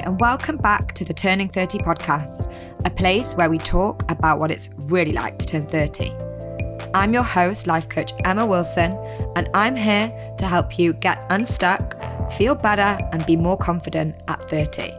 [0.00, 2.52] and welcome back to the Turning 30 podcast,
[2.84, 6.12] a place where we talk about what it's really like to turn 30.
[6.94, 8.92] I'm your host, life coach Emma Wilson,
[9.34, 11.96] and I'm here to help you get unstuck,
[12.32, 14.92] feel better, and be more confident at 30.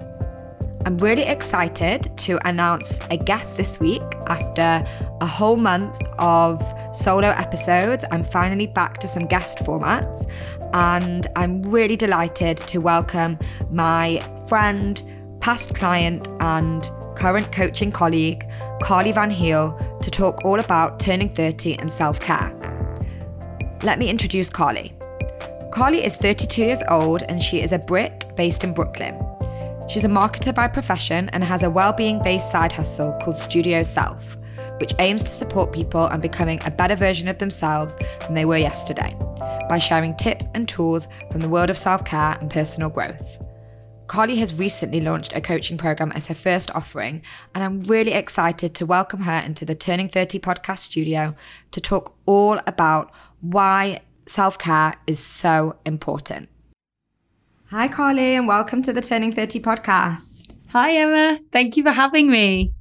[0.86, 4.86] I'm really excited to announce a guest this week after
[5.22, 6.62] a whole month of
[6.94, 8.06] solo episodes.
[8.12, 10.30] I'm finally back to some guest formats,
[10.74, 13.38] and I'm really delighted to welcome
[13.72, 15.02] my friend,
[15.40, 18.50] past client, and current coaching colleague,
[18.82, 22.56] Carly Van Heel, to talk all about turning 30 and self care.
[23.84, 24.94] Let me introduce Carly.
[25.72, 29.18] Carly is 32 years old and she is a Brit based in Brooklyn.
[29.88, 34.38] She's a marketer by profession and has a well-being based side hustle called Studio Self,
[34.80, 38.58] which aims to support people and becoming a better version of themselves than they were
[38.58, 39.16] yesterday
[39.70, 43.40] by sharing tips and tools from the world of self-care and personal growth.
[44.08, 47.22] Carly has recently launched a coaching program as her first offering,
[47.54, 51.36] and I'm really excited to welcome her into the Turning 30 podcast studio
[51.72, 56.50] to talk all about why self care is so important.
[57.70, 60.48] Hi, Carly, and welcome to the Turning 30 podcast.
[60.70, 61.40] Hi, Emma.
[61.52, 62.74] Thank you for having me.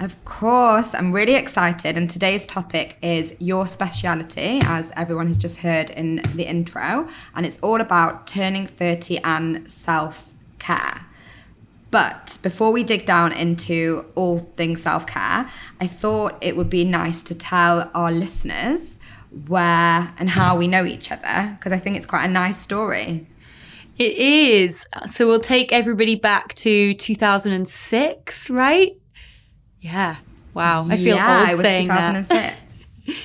[0.00, 1.98] Of course, I'm really excited.
[1.98, 7.06] And today's topic is your speciality, as everyone has just heard in the intro.
[7.34, 11.04] And it's all about turning 30 and self care.
[11.90, 16.86] But before we dig down into all things self care, I thought it would be
[16.86, 18.98] nice to tell our listeners
[19.48, 23.26] where and how we know each other, because I think it's quite a nice story.
[23.98, 24.86] It is.
[25.08, 28.96] So we'll take everybody back to 2006, right?
[29.80, 30.16] Yeah.
[30.54, 30.86] Wow.
[30.88, 32.28] I feel yeah, old it was saying 2006.
[32.28, 32.56] that.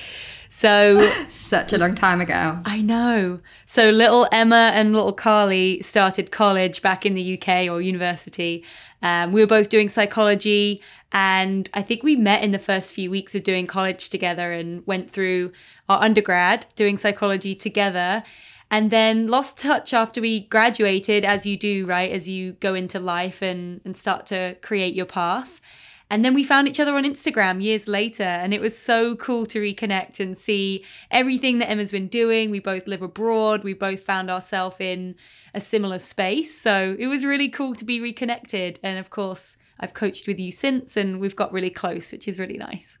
[0.56, 2.58] So such a long time ago.
[2.64, 3.40] I know.
[3.66, 8.64] So little Emma and little Carly started college back in the UK or university.
[9.02, 10.80] Um, we were both doing psychology,
[11.12, 14.82] and I think we met in the first few weeks of doing college together and
[14.86, 15.52] went through
[15.90, 18.22] our undergrad doing psychology together.
[18.70, 22.10] And then lost touch after we graduated, as you do, right?
[22.10, 25.60] As you go into life and, and start to create your path.
[26.08, 29.44] And then we found each other on Instagram years later, and it was so cool
[29.46, 32.50] to reconnect and see everything that Emma's been doing.
[32.50, 35.16] We both live abroad, we both found ourselves in
[35.52, 36.60] a similar space.
[36.60, 38.78] So it was really cool to be reconnected.
[38.84, 42.38] And of course, I've coached with you since, and we've got really close, which is
[42.38, 43.00] really nice.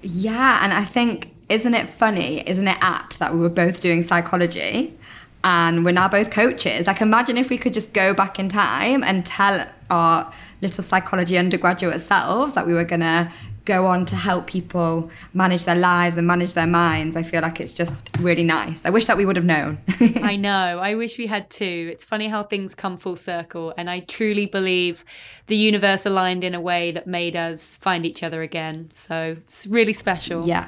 [0.00, 4.04] Yeah, and I think, isn't it funny, isn't it apt that we were both doing
[4.04, 4.96] psychology?
[5.44, 6.86] and we're now both coaches.
[6.86, 11.38] Like, imagine if we could just go back in time and tell our little psychology
[11.38, 13.30] undergraduate selves that we were going to
[13.68, 17.16] go on to help people manage their lives and manage their minds.
[17.16, 18.86] I feel like it's just really nice.
[18.86, 19.78] I wish that we would have known.
[20.22, 20.78] I know.
[20.80, 21.90] I wish we had too.
[21.92, 23.74] It's funny how things come full circle.
[23.76, 25.04] And I truly believe
[25.48, 28.88] the universe aligned in a way that made us find each other again.
[28.94, 30.46] So it's really special.
[30.46, 30.66] Yeah.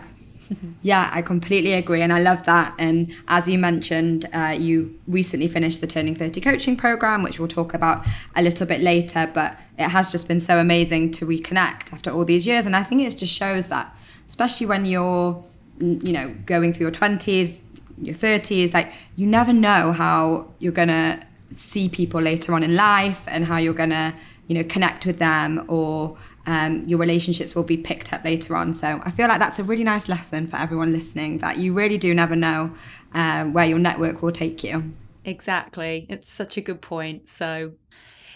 [0.82, 2.02] Yeah, I completely agree.
[2.02, 2.74] And I love that.
[2.78, 7.48] And as you mentioned, uh, you recently finished the Turning 30 coaching program, which we'll
[7.48, 9.30] talk about a little bit later.
[9.32, 12.66] But it has just been so amazing to reconnect after all these years.
[12.66, 13.94] And I think it just shows that,
[14.28, 15.44] especially when you're,
[15.78, 17.60] you know, going through your 20s,
[18.00, 21.22] your 30s, like you never know how you're going to
[21.54, 24.14] see people later on in life and how you're going to,
[24.46, 26.16] you know, connect with them or
[26.46, 28.74] um, your relationships will be picked up later on.
[28.74, 31.98] So I feel like that's a really nice lesson for everyone listening that you really
[31.98, 32.72] do never know
[33.12, 34.92] um, where your network will take you.
[35.24, 36.06] Exactly.
[36.08, 37.28] It's such a good point.
[37.28, 37.72] So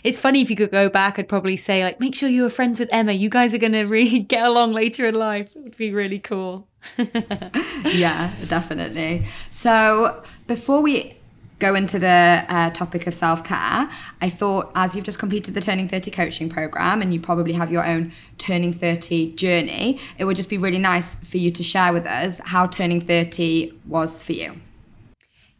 [0.03, 2.51] it's funny if you could go back, I'd probably say, like, make sure you were
[2.51, 3.13] friends with Emma.
[3.13, 5.57] You guys are going to really get along later in life.
[5.57, 6.69] It would be really cool.
[6.99, 9.25] yeah, definitely.
[9.51, 11.17] So before we
[11.65, 13.89] go into the uh, topic of self care,
[14.21, 17.73] I thought as you've just completed the Turning 30 coaching program and you probably have
[17.73, 21.93] your own Turning 30 journey, it would just be really nice for you to share
[21.93, 24.57] with us how Turning 30 was for you.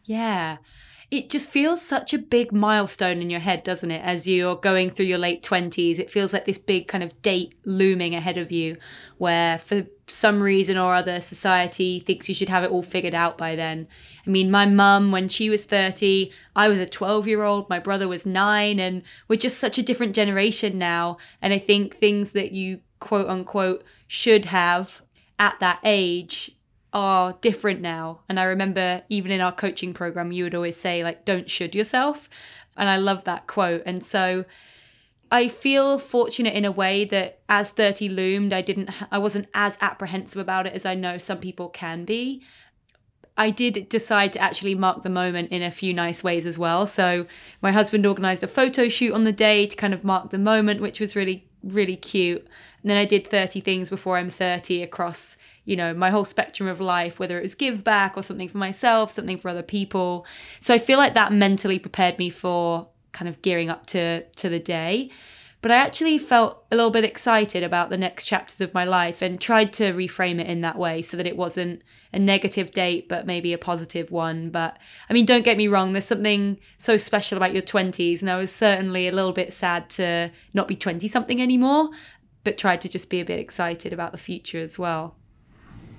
[0.03, 0.57] Yeah
[1.11, 4.03] it just feels such a big milestone in your head, doesn't it?
[4.03, 7.53] As you're going through your late 20s, it feels like this big kind of date
[7.63, 8.75] looming ahead of you,
[9.17, 13.37] where for some reason or other, society thinks you should have it all figured out
[13.37, 13.87] by then.
[14.25, 17.79] I mean, my mum, when she was 30, I was a 12 year old, my
[17.79, 21.17] brother was nine, and we're just such a different generation now.
[21.41, 25.01] And I think things that you quote unquote should have
[25.39, 26.51] at that age
[26.93, 28.21] are different now.
[28.29, 31.75] And I remember even in our coaching program, you would always say, like, don't should
[31.75, 32.29] yourself.
[32.77, 33.83] And I love that quote.
[33.85, 34.45] And so
[35.31, 39.77] I feel fortunate in a way that as 30 loomed, I didn't, I wasn't as
[39.81, 42.43] apprehensive about it as I know some people can be.
[43.37, 46.87] I did decide to actually mark the moment in a few nice ways as well.
[46.87, 47.25] So
[47.61, 50.81] my husband organized a photo shoot on the day to kind of mark the moment,
[50.81, 52.47] which was really, really cute.
[52.81, 56.69] And then I did 30 things before I'm 30 across, you know, my whole spectrum
[56.69, 60.25] of life, whether it was give back or something for myself, something for other people.
[60.61, 64.49] So I feel like that mentally prepared me for kind of gearing up to to
[64.49, 65.09] the day.
[65.65, 69.23] But I actually felt a little bit excited about the next chapters of my life
[69.23, 71.81] and tried to reframe it in that way so that it wasn't
[72.13, 74.51] a negative date, but maybe a positive one.
[74.51, 74.77] But
[75.09, 78.21] I mean, don't get me wrong, there's something so special about your 20s.
[78.21, 81.89] And I was certainly a little bit sad to not be 20 something anymore,
[82.43, 85.15] but tried to just be a bit excited about the future as well.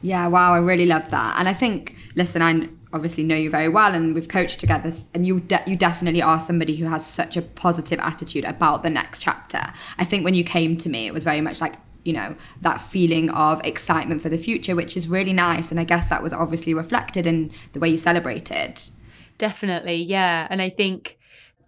[0.07, 1.35] Yeah, wow, I really love that.
[1.37, 5.27] And I think, listen, I obviously know you very well and we've coached together and
[5.27, 9.21] you de- you definitely are somebody who has such a positive attitude about the next
[9.21, 9.73] chapter.
[9.99, 11.75] I think when you came to me it was very much like
[12.05, 15.85] you know that feeling of excitement for the future which is really nice and I
[15.85, 18.83] guess that was obviously reflected in the way you celebrated.
[19.39, 20.47] Definitely, yeah.
[20.49, 21.19] And I think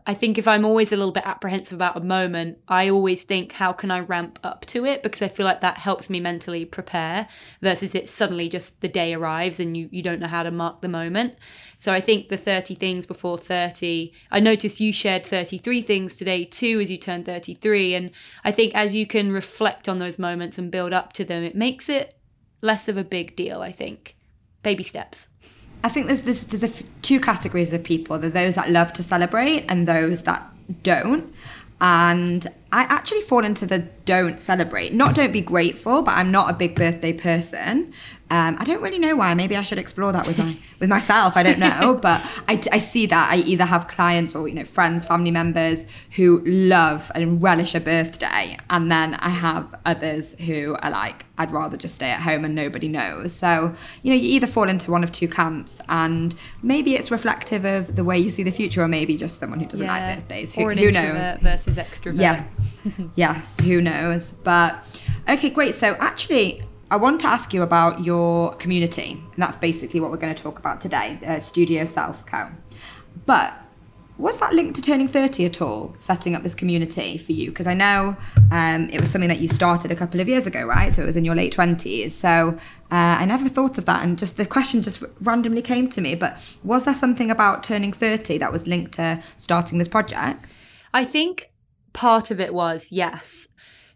[0.08, 3.52] I think if I'm always a little bit apprehensive about a moment, I always think,
[3.52, 5.02] how can I ramp up to it?
[5.02, 7.28] Because I feel like that helps me mentally prepare
[7.60, 10.80] versus it suddenly just the day arrives and you, you don't know how to mark
[10.80, 11.34] the moment.
[11.76, 16.46] So I think the 30 things before 30, I noticed you shared 33 things today
[16.46, 17.94] too as you turn 33.
[17.94, 18.10] And
[18.44, 21.54] I think as you can reflect on those moments and build up to them, it
[21.54, 22.16] makes it
[22.62, 24.16] less of a big deal, I think.
[24.62, 25.28] Baby steps.
[25.84, 28.18] I think there's there's, there's two categories of people.
[28.18, 30.42] There are those that love to celebrate and those that
[30.82, 31.32] don't.
[31.80, 34.94] And I actually fall into the don't celebrate.
[34.94, 37.92] Not don't be grateful, but I'm not a big birthday person.
[38.30, 39.34] Um, I don't really know why.
[39.34, 41.36] Maybe I should explore that with my with myself.
[41.36, 44.64] I don't know, but I, I see that I either have clients or you know
[44.64, 45.84] friends, family members
[46.16, 51.50] who love and relish a birthday, and then I have others who are like, I'd
[51.50, 53.34] rather just stay at home and nobody knows.
[53.34, 57.66] So you know, you either fall into one of two camps, and maybe it's reflective
[57.66, 59.92] of the way you see the future, or maybe just someone who doesn't yeah.
[59.92, 60.54] like birthdays.
[60.54, 61.38] Who, or an who knows?
[61.40, 62.20] versus extrovert.
[62.20, 62.44] Yeah,
[63.16, 63.58] yes.
[63.60, 63.97] Who knows?
[64.44, 64.76] But
[65.28, 65.74] okay, great.
[65.74, 66.62] So actually.
[66.90, 70.42] I want to ask you about your community, and that's basically what we're going to
[70.42, 72.48] talk about today, uh, Studio Self Co.
[73.26, 73.52] But
[74.18, 77.50] was that linked to turning 30 at all, setting up this community for you?
[77.50, 78.16] Because I know
[78.50, 80.92] um, it was something that you started a couple of years ago, right?
[80.92, 82.10] So it was in your late 20s.
[82.10, 82.58] So
[82.90, 84.02] uh, I never thought of that.
[84.02, 86.16] And just the question just randomly came to me.
[86.16, 90.46] But was there something about turning 30 that was linked to starting this project?
[90.92, 91.52] I think
[91.92, 93.46] part of it was, yes.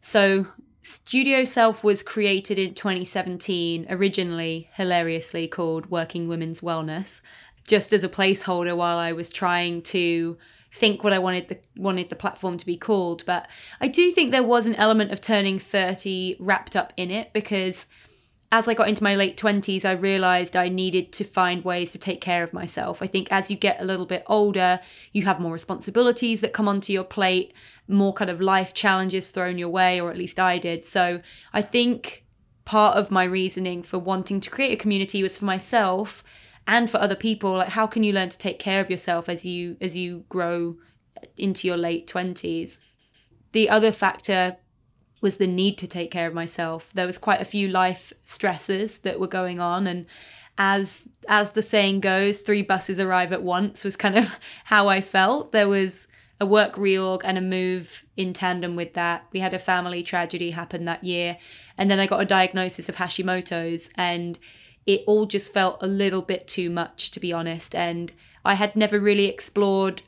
[0.02, 0.46] So
[0.82, 7.22] Studio Self was created in 2017, originally hilariously called Working Women's Wellness,
[7.66, 10.36] just as a placeholder while I was trying to
[10.72, 13.24] think what I wanted the wanted the platform to be called.
[13.26, 13.46] But
[13.80, 17.86] I do think there was an element of turning 30 wrapped up in it because
[18.50, 21.98] as I got into my late 20s, I realized I needed to find ways to
[21.98, 23.00] take care of myself.
[23.00, 24.78] I think as you get a little bit older,
[25.12, 27.54] you have more responsibilities that come onto your plate,
[27.88, 30.84] more kind of life challenges thrown your way, or at least I did.
[30.84, 31.20] So
[31.52, 32.24] I think
[32.64, 36.22] part of my reasoning for wanting to create a community was for myself
[36.66, 39.44] and for other people like how can you learn to take care of yourself as
[39.44, 40.76] you as you grow
[41.36, 42.78] into your late 20s
[43.50, 44.56] the other factor
[45.22, 46.90] was the need to take care of myself.
[46.92, 50.04] There was quite a few life stresses that were going on and
[50.58, 55.00] as as the saying goes, three buses arrive at once was kind of how I
[55.00, 55.52] felt.
[55.52, 56.08] There was
[56.42, 59.24] a work reorg and a move in tandem with that.
[59.32, 61.38] We had a family tragedy happen that year
[61.78, 64.36] and then I got a diagnosis of Hashimoto's and
[64.84, 68.12] it all just felt a little bit too much to be honest and
[68.44, 70.02] I had never really explored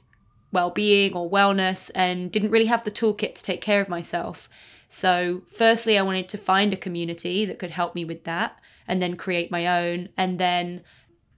[0.51, 4.49] well-being or wellness and didn't really have the toolkit to take care of myself.
[4.89, 9.01] So, firstly, I wanted to find a community that could help me with that and
[9.01, 10.83] then create my own and then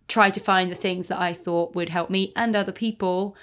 [0.08, 3.36] try to find the things that I thought would help me and other people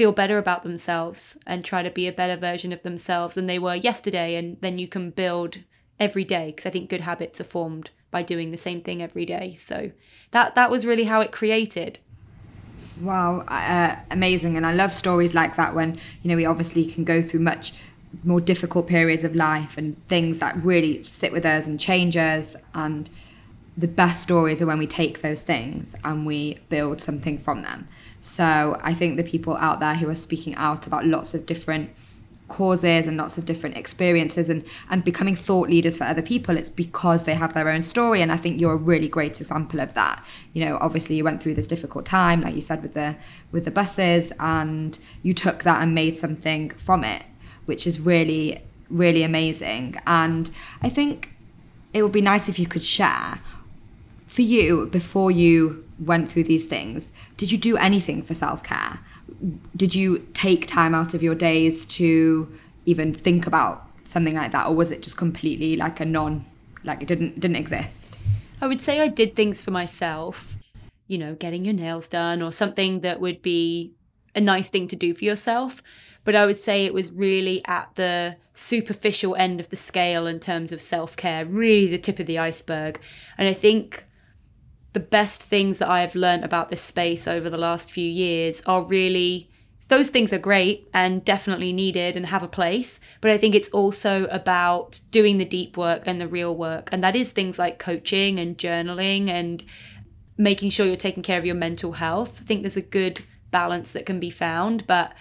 [0.00, 3.58] feel better about themselves and try to be a better version of themselves than they
[3.58, 4.36] were yesterday.
[4.36, 5.58] And then you can build
[5.98, 9.26] every day because I think good habits are formed by doing the same thing every
[9.26, 9.56] day.
[9.58, 9.90] So,
[10.30, 11.98] that, that was really how it created.
[13.02, 14.56] Wow, uh, amazing.
[14.56, 17.74] And I love stories like that when, you know, we obviously can go through much
[18.24, 22.56] more difficult periods of life and things that really sit with us and change us.
[22.72, 23.10] And
[23.76, 27.86] the best stories are when we take those things and we build something from them.
[28.20, 31.90] So I think the people out there who are speaking out about lots of different
[32.48, 36.68] causes and lots of different experiences and and becoming thought leaders for other people it's
[36.68, 39.94] because they have their own story and I think you're a really great example of
[39.94, 43.16] that you know obviously you went through this difficult time like you said with the
[43.52, 47.22] with the buses and you took that and made something from it
[47.70, 49.94] which is really, really amazing.
[50.04, 50.50] And
[50.82, 51.32] I think
[51.92, 53.38] it would be nice if you could share
[54.26, 59.00] for you before you went through these things, did you do anything for self care?
[59.76, 62.50] Did you take time out of your days to
[62.86, 66.44] even think about something like that, or was it just completely like a non,
[66.84, 68.16] like it didn't didn't exist?
[68.60, 70.56] I would say I did things for myself,
[71.06, 73.92] you know, getting your nails done or something that would be
[74.34, 75.82] a nice thing to do for yourself.
[76.24, 80.38] But I would say it was really at the superficial end of the scale in
[80.38, 83.00] terms of self care, really the tip of the iceberg.
[83.38, 84.04] And I think
[84.92, 88.62] the best things that I have learned about this space over the last few years
[88.66, 89.50] are really
[89.88, 93.00] those things are great and definitely needed and have a place.
[93.20, 96.88] But I think it's also about doing the deep work and the real work.
[96.92, 99.64] And that is things like coaching and journaling and
[100.38, 102.40] making sure you're taking care of your mental health.
[102.40, 103.20] I think there's a good
[103.50, 104.86] balance that can be found.
[104.86, 105.12] But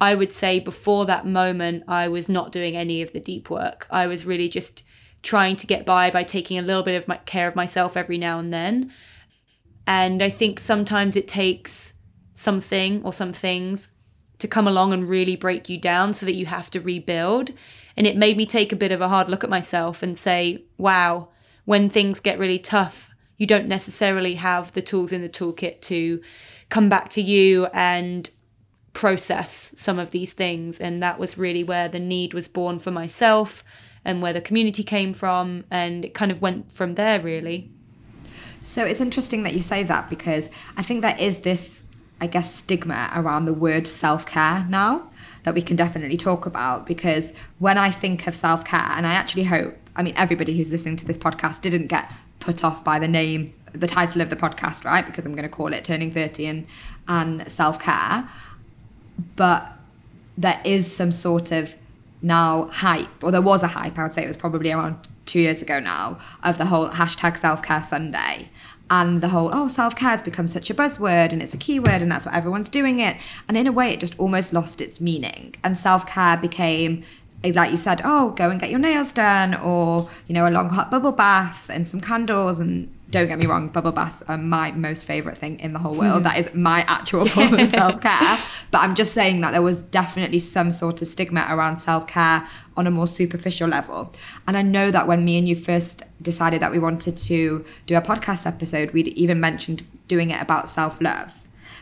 [0.00, 3.86] I would say before that moment, I was not doing any of the deep work.
[3.90, 4.82] I was really just
[5.22, 8.18] trying to get by by taking a little bit of my, care of myself every
[8.18, 8.92] now and then.
[9.86, 11.94] And I think sometimes it takes
[12.34, 13.88] something or some things
[14.38, 17.50] to come along and really break you down so that you have to rebuild.
[17.96, 20.64] And it made me take a bit of a hard look at myself and say,
[20.76, 21.28] wow,
[21.64, 26.20] when things get really tough, you don't necessarily have the tools in the toolkit to
[26.68, 28.28] come back to you and
[28.92, 30.78] process some of these things.
[30.80, 33.62] And that was really where the need was born for myself
[34.04, 35.64] and where the community came from.
[35.70, 37.70] And it kind of went from there, really.
[38.66, 41.82] So it's interesting that you say that because I think there is this
[42.20, 45.10] I guess, stigma around the word self care now
[45.42, 46.86] that we can definitely talk about.
[46.86, 50.70] Because when I think of self care, and I actually hope, I mean, everybody who's
[50.70, 54.36] listening to this podcast didn't get put off by the name, the title of the
[54.36, 55.04] podcast, right?
[55.04, 56.66] Because I'm going to call it Turning 30 and,
[57.06, 58.28] and Self Care.
[59.36, 59.72] But
[60.38, 61.74] there is some sort of
[62.22, 65.40] now hype, or there was a hype, I would say it was probably around two
[65.40, 68.48] years ago now, of the whole hashtag self care Sunday.
[68.88, 72.10] And the whole oh self-care has become such a buzzword and it's a keyword and
[72.10, 73.16] that's what everyone's doing it.
[73.48, 75.56] And in a way it just almost lost its meaning.
[75.64, 77.02] And self-care became
[77.42, 80.50] eh, like you said oh go and get your nails done or you know a
[80.50, 84.36] long hot bubble bath and some candles and don't get me wrong, bubble baths are
[84.36, 86.18] my most favorite thing in the whole world.
[86.18, 86.22] Hmm.
[86.24, 88.38] that is my actual form of self care.
[88.70, 92.46] But I'm just saying that there was definitely some sort of stigma around self care
[92.76, 94.12] on a more superficial level.
[94.46, 97.96] And I know that when me and you first decided that we wanted to do
[97.96, 101.32] a podcast episode, we'd even mentioned doing it about self love.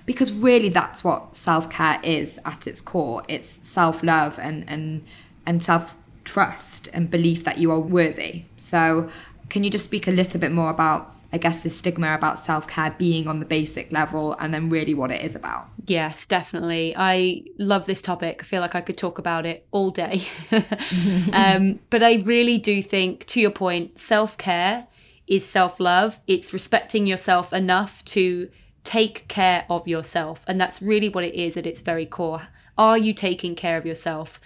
[0.07, 3.23] Because really, that's what self care is at its core.
[3.29, 5.05] It's self love and, and,
[5.47, 8.45] and self trust and belief that you are worthy.
[8.57, 9.09] So
[9.49, 12.67] can you just speak a little bit more about, I guess, the stigma about self
[12.67, 15.69] care being on the basic level and then really what it is about?
[15.87, 16.95] Yes, definitely.
[16.97, 18.41] I love this topic.
[18.41, 20.23] I feel like I could talk about it all day.
[21.33, 24.87] um, but I really do think, to your point, self care
[25.27, 28.49] is self love, it's respecting yourself enough to
[28.83, 30.45] take care of yourself.
[30.47, 32.43] And that's really what it is at its very core.
[32.77, 34.41] Are you taking care of yourself?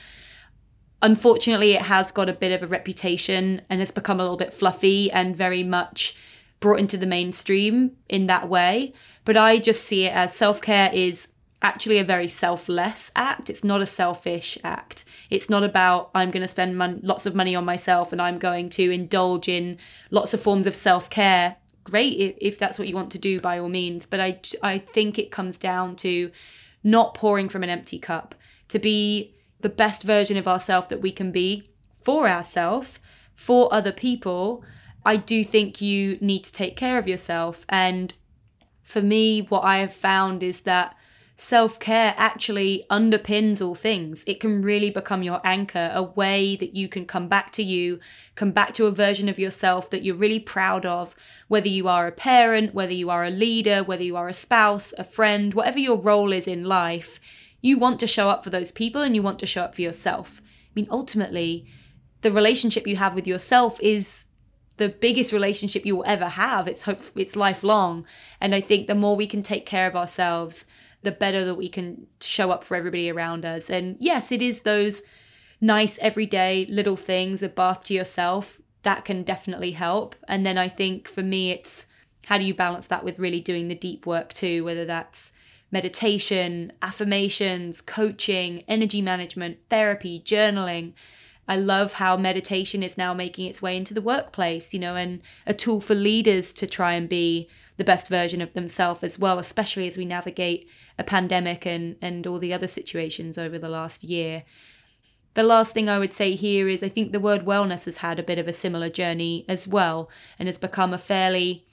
[1.00, 4.52] Unfortunately, it has got a bit of a reputation and has become a little bit
[4.52, 6.16] fluffy and very much
[6.60, 8.92] brought into the mainstream in that way.
[9.24, 11.28] But I just see it as self care is
[11.62, 13.50] actually a very selfless act.
[13.50, 15.04] It's not a selfish act.
[15.30, 18.38] It's not about I'm going to spend mon- lots of money on myself and I'm
[18.38, 19.78] going to indulge in
[20.10, 21.56] lots of forms of self care.
[21.84, 24.04] Great if, if that's what you want to do, by all means.
[24.04, 26.30] But I I think it comes down to
[26.82, 28.34] not pouring from an empty cup.
[28.68, 31.70] To be the best version of ourselves that we can be
[32.02, 32.98] for ourselves,
[33.34, 34.64] for other people,
[35.04, 37.64] I do think you need to take care of yourself.
[37.68, 38.12] And
[38.82, 40.96] for me, what I have found is that
[41.36, 44.24] self care actually underpins all things.
[44.26, 48.00] It can really become your anchor, a way that you can come back to you,
[48.34, 51.14] come back to a version of yourself that you're really proud of,
[51.48, 54.92] whether you are a parent, whether you are a leader, whether you are a spouse,
[54.98, 57.20] a friend, whatever your role is in life
[57.60, 59.82] you want to show up for those people and you want to show up for
[59.82, 60.40] yourself.
[60.44, 61.66] I mean, ultimately,
[62.22, 64.24] the relationship you have with yourself is
[64.76, 66.68] the biggest relationship you will ever have.
[66.68, 68.06] It's hope it's lifelong.
[68.40, 70.64] And I think the more we can take care of ourselves,
[71.02, 73.70] the better that we can show up for everybody around us.
[73.70, 75.02] And yes, it is those
[75.60, 80.14] nice everyday little things, a bath to yourself, that can definitely help.
[80.28, 81.86] And then I think for me it's
[82.26, 85.32] how do you balance that with really doing the deep work too, whether that's
[85.70, 90.92] meditation, affirmations, coaching, energy management, therapy, journaling.
[91.46, 95.20] I love how meditation is now making its way into the workplace, you know, and
[95.46, 97.48] a tool for leaders to try and be
[97.78, 102.26] the best version of themselves as well, especially as we navigate a pandemic and, and
[102.26, 104.44] all the other situations over the last year.
[105.34, 108.18] The last thing I would say here is I think the word wellness has had
[108.18, 111.64] a bit of a similar journey as well and has become a fairly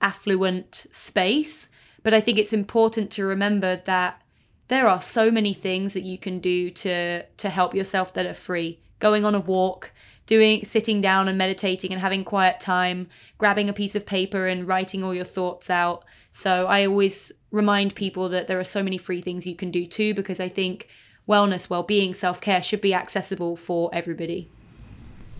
[0.00, 1.68] affluent space.
[2.02, 4.22] But I think it's important to remember that
[4.68, 8.34] there are so many things that you can do to to help yourself that are
[8.34, 8.78] free.
[9.00, 9.92] Going on a walk,
[10.26, 14.68] doing sitting down and meditating and having quiet time, grabbing a piece of paper and
[14.68, 16.04] writing all your thoughts out.
[16.32, 19.86] So I always remind people that there are so many free things you can do
[19.86, 20.88] too because I think
[21.26, 24.50] wellness, well-being, self-care should be accessible for everybody.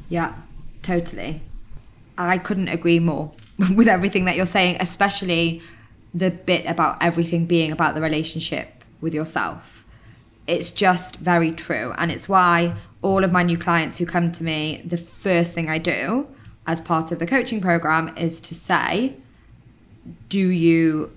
[0.08, 0.34] Yeah,
[0.82, 1.42] totally.
[2.16, 3.32] I couldn't agree more
[3.74, 5.62] with everything that you're saying, especially
[6.14, 9.84] the bit about everything being about the relationship with yourself.
[10.46, 11.92] It's just very true.
[11.98, 15.68] And it's why all of my new clients who come to me, the first thing
[15.68, 16.28] I do
[16.66, 19.16] as part of the coaching program is to say,
[20.28, 21.12] do you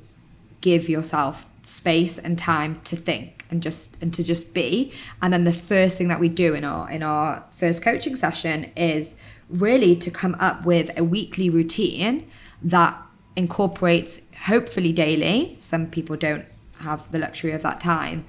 [0.60, 5.44] give yourself space and time to think and just and to just be and then
[5.44, 9.16] the first thing that we do in our in our first coaching session is
[9.50, 12.30] really to come up with a weekly routine
[12.62, 13.02] that
[13.36, 16.46] incorporates hopefully daily some people don't
[16.80, 18.26] have the luxury of that time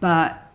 [0.00, 0.50] but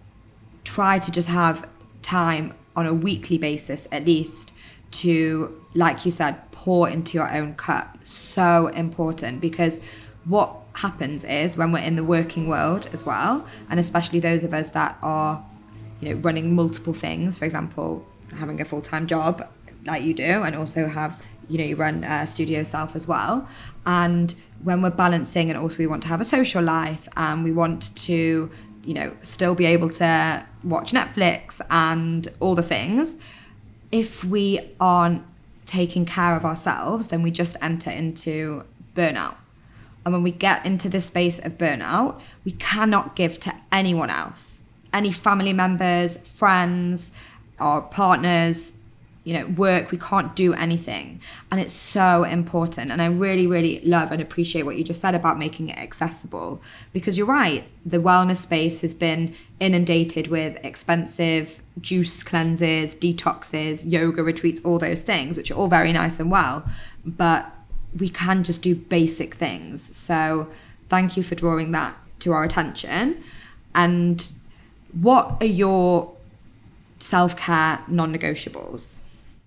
[0.64, 1.68] try to just have
[2.02, 4.52] time on a weekly basis at least
[4.92, 7.98] to like you said pour into your own cup.
[8.04, 9.80] So important because
[10.24, 14.54] what happens is when we're in the working world as well and especially those of
[14.54, 15.46] us that are
[16.02, 18.06] you know running multiple things for example
[18.38, 19.50] having a full-time job
[19.86, 23.48] like you do and also have you know you run a studio self as well
[23.86, 27.52] and when we're balancing and also we want to have a social life and we
[27.52, 28.50] want to
[28.86, 33.18] you know, still be able to watch Netflix and all the things.
[33.92, 35.24] If we aren't
[35.66, 38.64] taking care of ourselves, then we just enter into
[38.96, 39.36] burnout.
[40.06, 44.62] And when we get into this space of burnout, we cannot give to anyone else,
[44.94, 47.12] any family members, friends,
[47.60, 48.72] or partners,
[49.26, 51.20] you know, work, we can't do anything.
[51.52, 52.92] And it's so important.
[52.92, 56.62] And I really, really love and appreciate what you just said about making it accessible
[56.94, 57.64] because you're right.
[57.84, 65.02] The wellness space has been inundated with expensive juice cleanses, detoxes, yoga retreats, all those
[65.02, 66.64] things, which are all very nice and well.
[67.04, 67.52] But
[67.98, 69.96] we can just do basic things.
[69.98, 70.50] So
[70.88, 73.24] thank you for drawing that to our attention.
[73.74, 74.32] And
[74.94, 76.16] what are your
[77.00, 79.00] self care non negotiables?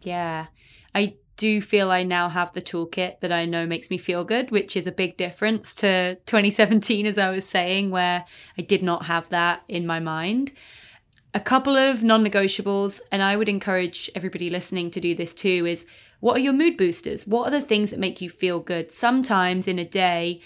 [0.08, 0.46] Yeah.
[0.94, 4.50] I do feel I now have the toolkit that I know makes me feel good,
[4.50, 8.24] which is a big difference to 2017, as I was saying, where
[8.56, 10.52] I did not have that in my mind.
[11.34, 15.66] A couple of non negotiables, and I would encourage everybody listening to do this too,
[15.66, 15.84] is
[16.20, 17.26] what are your mood boosters?
[17.26, 18.90] What are the things that make you feel good?
[18.90, 20.40] Sometimes in a day,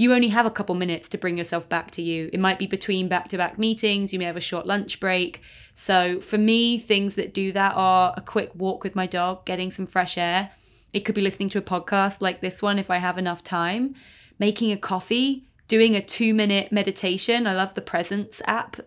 [0.00, 2.30] you only have a couple minutes to bring yourself back to you.
[2.32, 5.42] It might be between back to back meetings, you may have a short lunch break.
[5.74, 9.70] So, for me, things that do that are a quick walk with my dog, getting
[9.70, 10.52] some fresh air.
[10.94, 13.94] It could be listening to a podcast like this one if I have enough time,
[14.38, 17.46] making a coffee, doing a two minute meditation.
[17.46, 18.78] I love the Presence app,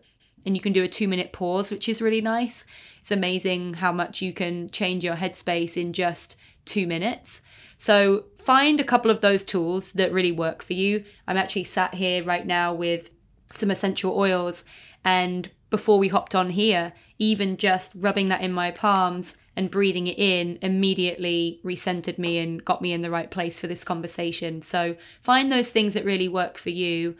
[0.47, 2.65] and you can do a two minute pause, which is really nice.
[3.01, 7.43] It's amazing how much you can change your headspace in just two minutes.
[7.83, 11.03] So find a couple of those tools that really work for you.
[11.27, 13.09] I'm actually sat here right now with
[13.51, 14.63] some essential oils
[15.03, 20.07] and before we hopped on here, even just rubbing that in my palms and breathing
[20.07, 24.61] it in immediately recentered me and got me in the right place for this conversation.
[24.61, 27.17] So find those things that really work for you.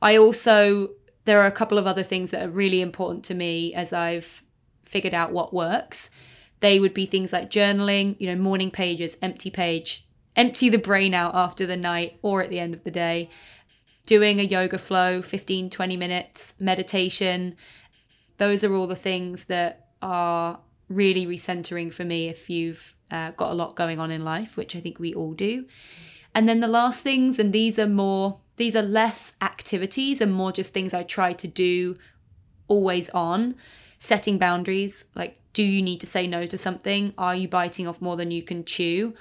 [0.00, 0.90] I also,
[1.24, 4.42] there are a couple of other things that are really important to me as I've
[4.84, 6.08] figured out what works.
[6.64, 11.12] They would be things like journaling, you know, morning pages, empty page, empty the brain
[11.12, 13.28] out after the night or at the end of the day.
[14.06, 17.56] Doing a yoga flow, 15, 20 minutes, meditation.
[18.38, 23.50] Those are all the things that are really recentering for me if you've uh, got
[23.50, 25.66] a lot going on in life, which I think we all do.
[26.34, 30.50] And then the last things, and these are more, these are less activities and more
[30.50, 31.98] just things I try to do
[32.68, 33.54] always on,
[33.98, 35.04] setting boundaries.
[35.14, 37.14] Like do you need to say no to something?
[37.16, 39.14] Are you biting off more than you can chew?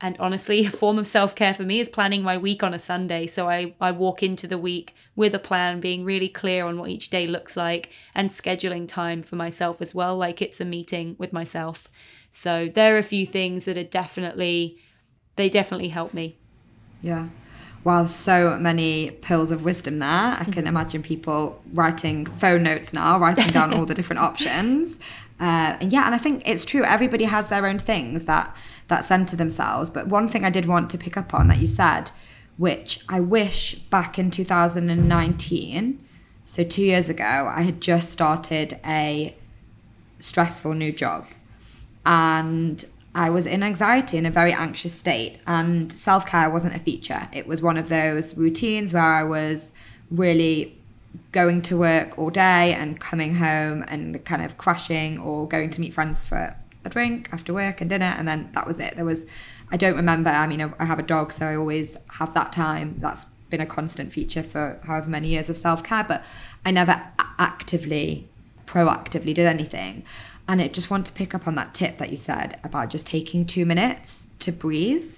[0.00, 2.78] And honestly, a form of self care for me is planning my week on a
[2.78, 3.26] Sunday.
[3.26, 6.90] So I, I walk into the week with a plan, being really clear on what
[6.90, 11.16] each day looks like and scheduling time for myself as well, like it's a meeting
[11.18, 11.88] with myself.
[12.32, 14.78] So there are a few things that are definitely,
[15.36, 16.36] they definitely help me.
[17.00, 17.28] Yeah.
[17.82, 20.66] While so many pills of wisdom there, I can mm-hmm.
[20.68, 25.00] imagine people writing phone notes now, writing down all the different options.
[25.42, 26.84] Uh, and yeah, and I think it's true.
[26.84, 28.54] Everybody has their own things that
[28.86, 29.90] that center themselves.
[29.90, 32.12] But one thing I did want to pick up on that you said,
[32.58, 36.06] which I wish back in 2019,
[36.44, 39.36] so two years ago, I had just started a
[40.20, 41.26] stressful new job,
[42.06, 46.78] and I was in anxiety in a very anxious state, and self care wasn't a
[46.78, 47.28] feature.
[47.32, 49.72] It was one of those routines where I was
[50.08, 50.78] really
[51.32, 55.80] going to work all day and coming home and kind of crashing or going to
[55.80, 58.96] meet friends for a drink after work and dinner, and then that was it.
[58.96, 59.26] There was,
[59.70, 60.30] I don't remember.
[60.30, 62.96] I mean, I have a dog, so I always have that time.
[62.98, 66.22] That's been a constant feature for however many years of self care, but
[66.64, 67.02] I never
[67.38, 68.28] actively,
[68.66, 70.04] proactively did anything.
[70.48, 73.06] And I just want to pick up on that tip that you said about just
[73.06, 75.16] taking two minutes to breathe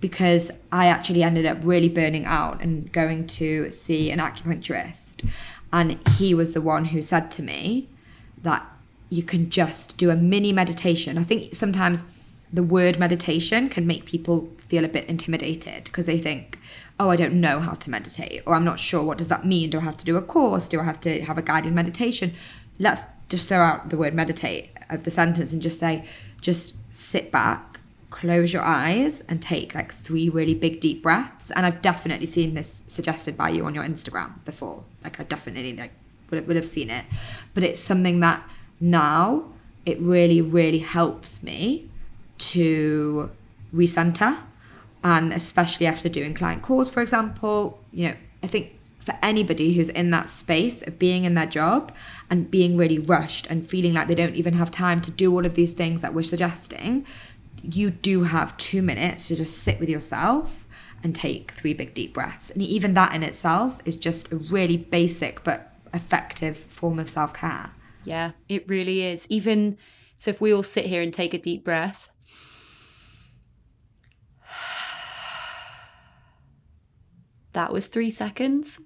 [0.00, 5.28] because I actually ended up really burning out and going to see an acupuncturist.
[5.72, 7.88] And he was the one who said to me
[8.42, 8.66] that
[9.08, 11.16] you can just do a mini meditation.
[11.18, 12.04] I think sometimes
[12.52, 16.58] the word meditation can make people feel a bit intimidated because they think,
[16.98, 19.70] oh, I don't know how to meditate, or I'm not sure what does that mean.
[19.70, 20.66] Do I have to do a course?
[20.66, 22.32] Do I have to have a guided meditation?
[22.78, 26.04] Let's just throw out the word meditate of the sentence and just say,
[26.40, 27.75] just sit back,
[28.16, 31.50] close your eyes, and take like three really big deep breaths.
[31.50, 34.84] And I've definitely seen this suggested by you on your Instagram before.
[35.04, 35.92] Like I definitely like
[36.30, 37.04] would, would have seen it,
[37.52, 38.42] but it's something that
[38.80, 39.52] now
[39.84, 41.88] it really really helps me
[42.38, 43.30] to
[43.72, 44.38] recenter
[45.02, 49.88] and especially after doing client calls for example you know i think for anybody who's
[49.90, 51.92] in that space of being in their job
[52.28, 55.46] and being really rushed and feeling like they don't even have time to do all
[55.46, 57.06] of these things that we're suggesting
[57.74, 60.66] you do have two minutes to just sit with yourself
[61.02, 64.76] and take three big deep breaths and even that in itself is just a really
[64.76, 67.70] basic but effective form of self-care
[68.04, 69.76] yeah it really is even
[70.16, 72.10] so if we all sit here and take a deep breath
[77.52, 78.80] that was three seconds.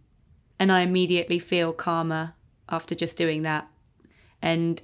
[0.58, 2.34] And I immediately feel calmer
[2.68, 3.66] after just doing that.
[4.42, 4.80] And,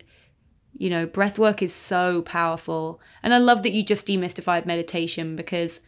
[0.78, 3.00] you know, breath work is so powerful.
[3.22, 5.80] And I love that you just demystified meditation because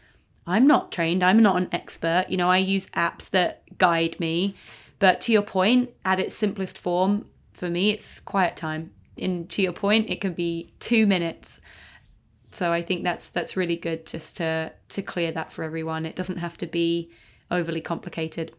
[0.46, 2.26] I'm not trained, I'm not an expert.
[2.28, 4.54] You know, I use apps that guide me.
[4.98, 8.92] But to your point, at its simplest form, for me, it's quiet time.
[9.20, 11.60] And to your point, it can be two minutes.
[12.50, 16.06] So I think that's that's really good just to to clear that for everyone.
[16.06, 17.10] It doesn't have to be
[17.50, 18.52] overly complicated.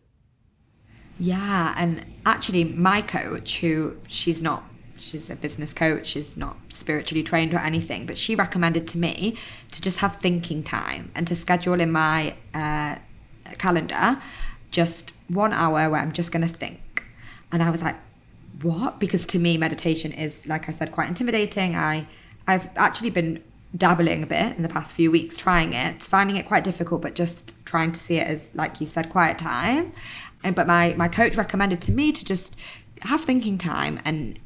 [1.17, 4.63] Yeah, and actually, my coach, who she's not,
[4.99, 9.35] she's a business coach, she's not spiritually trained or anything, but she recommended to me
[9.71, 12.97] to just have thinking time and to schedule in my uh,
[13.57, 14.21] calendar
[14.71, 17.03] just one hour where I'm just going to think.
[17.51, 17.95] And I was like,
[18.61, 18.99] what?
[18.99, 21.75] Because to me, meditation is, like I said, quite intimidating.
[21.75, 22.07] I,
[22.47, 23.43] I've actually been
[23.75, 27.15] dabbling a bit in the past few weeks, trying it, finding it quite difficult, but
[27.15, 29.93] just trying to see it as, like you said, quiet time.
[30.43, 32.55] And but my my coach recommended to me to just
[33.01, 34.39] have thinking time, and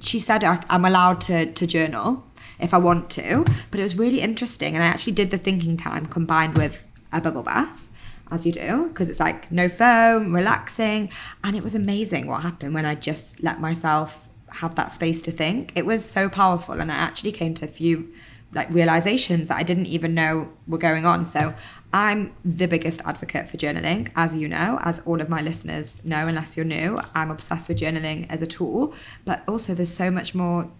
[0.00, 2.26] she said I'm allowed to to journal
[2.58, 3.44] if I want to.
[3.70, 7.20] But it was really interesting, and I actually did the thinking time combined with a
[7.20, 7.86] bubble bath.
[8.32, 11.10] As you do, because it's like no foam, relaxing.
[11.42, 15.32] And it was amazing what happened when I just let myself have that space to
[15.32, 15.72] think.
[15.74, 16.80] It was so powerful.
[16.80, 18.12] And I actually came to a few
[18.52, 21.26] like realizations that I didn't even know were going on.
[21.26, 21.54] So
[21.92, 26.28] I'm the biggest advocate for journaling, as you know, as all of my listeners know,
[26.28, 26.98] unless you're new.
[27.14, 30.70] I'm obsessed with journaling as a tool, but also there's so much more.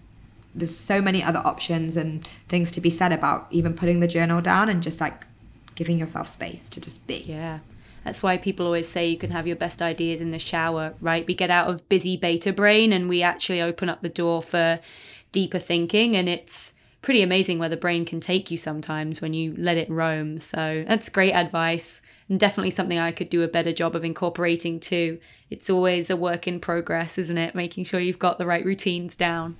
[0.54, 4.40] There's so many other options and things to be said about even putting the journal
[4.40, 5.24] down and just like
[5.74, 7.24] giving yourself space to just be.
[7.26, 7.60] Yeah.
[8.04, 11.26] That's why people always say you can have your best ideas in the shower, right?
[11.26, 14.80] We get out of busy beta brain and we actually open up the door for
[15.32, 16.16] deeper thinking.
[16.16, 19.88] And it's pretty amazing where the brain can take you sometimes when you let it
[19.90, 20.38] roam.
[20.38, 24.80] So that's great advice and definitely something I could do a better job of incorporating
[24.80, 25.18] too.
[25.48, 27.54] It's always a work in progress, isn't it?
[27.54, 29.56] Making sure you've got the right routines down.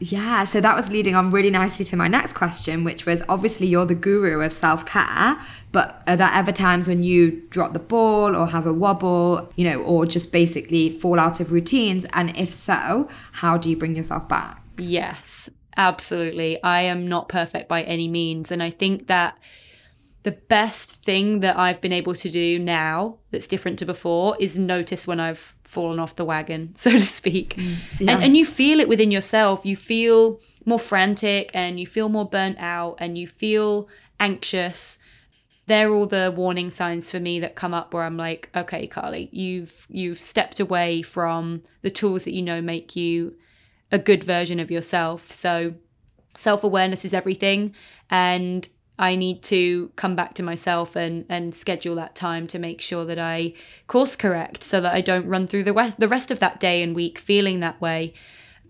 [0.00, 3.66] Yeah, so that was leading on really nicely to my next question, which was obviously
[3.66, 5.36] you're the guru of self care,
[5.72, 9.68] but are there ever times when you drop the ball or have a wobble, you
[9.68, 12.06] know, or just basically fall out of routines?
[12.12, 14.62] And if so, how do you bring yourself back?
[14.78, 15.50] Yes.
[15.78, 16.60] Absolutely.
[16.62, 18.50] I am not perfect by any means.
[18.50, 19.38] And I think that
[20.24, 24.58] the best thing that I've been able to do now that's different to before is
[24.58, 27.54] notice when I've fallen off the wagon, so to speak.
[27.54, 28.12] Mm, yeah.
[28.12, 29.64] and, and you feel it within yourself.
[29.64, 33.88] You feel more frantic and you feel more burnt out and you feel
[34.18, 34.98] anxious.
[35.66, 39.28] They're all the warning signs for me that come up where I'm like, okay, Carly,
[39.32, 43.36] you've you've stepped away from the tools that you know make you
[43.90, 45.32] a good version of yourself.
[45.32, 45.74] So
[46.36, 47.74] self awareness is everything.
[48.10, 52.80] And I need to come back to myself and, and schedule that time to make
[52.80, 53.54] sure that I
[53.86, 56.82] course correct so that I don't run through the, we- the rest of that day
[56.82, 58.14] and week feeling that way.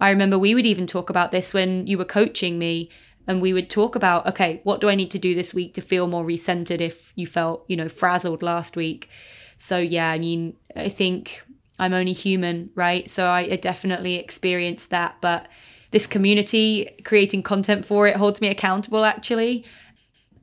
[0.01, 2.91] I remember we would even talk about this when you were coaching me
[3.27, 5.81] and we would talk about, okay, what do I need to do this week to
[5.81, 9.09] feel more recentered if you felt, you know, frazzled last week?
[9.59, 11.43] So, yeah, I mean, I think
[11.79, 13.11] I'm only human, right?
[13.11, 15.17] So I, definitely experienced that.
[15.21, 15.49] But
[15.91, 19.65] this community, creating content for it, holds me accountable actually.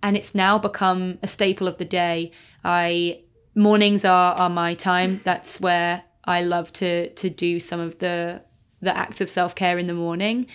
[0.01, 2.31] And it's now become a staple of the day.
[2.63, 3.21] I
[3.55, 5.21] mornings are, are my time.
[5.23, 8.41] That's where I love to to do some of the
[8.81, 10.47] the acts of self care in the morning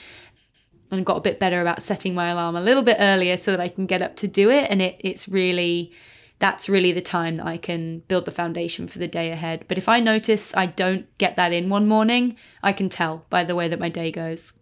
[0.91, 3.61] and got a bit better about setting my alarm a little bit earlier so that
[3.61, 4.69] I can get up to do it.
[4.71, 5.93] And it, it's really,
[6.41, 9.65] that's really the time that I can build the foundation for the day ahead.
[9.69, 13.45] But if I notice I don't get that in one morning, I can tell by
[13.45, 14.55] the way that my day goes.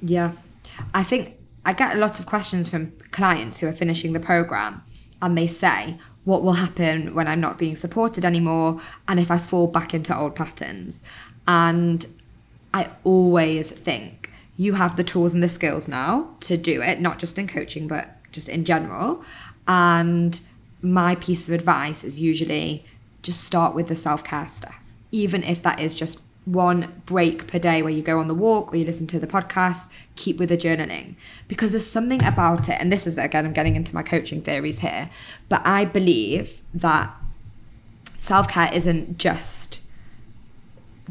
[0.00, 0.32] Yeah.
[0.94, 4.82] I think I get a lot of questions from clients who are finishing the program
[5.20, 9.38] and they say, what will happen when I'm not being supported anymore and if I
[9.38, 11.02] fall back into old patterns?
[11.48, 12.06] And
[12.74, 17.18] I always think you have the tools and the skills now to do it, not
[17.18, 19.24] just in coaching, but just in general.
[19.66, 20.38] And
[20.82, 22.84] my piece of advice is usually
[23.22, 27.58] just start with the self care stuff, even if that is just one break per
[27.58, 30.48] day where you go on the walk or you listen to the podcast, keep with
[30.48, 31.14] the journaling.
[31.46, 34.80] Because there's something about it, and this is again, I'm getting into my coaching theories
[34.80, 35.10] here,
[35.48, 37.14] but I believe that
[38.18, 39.80] self care isn't just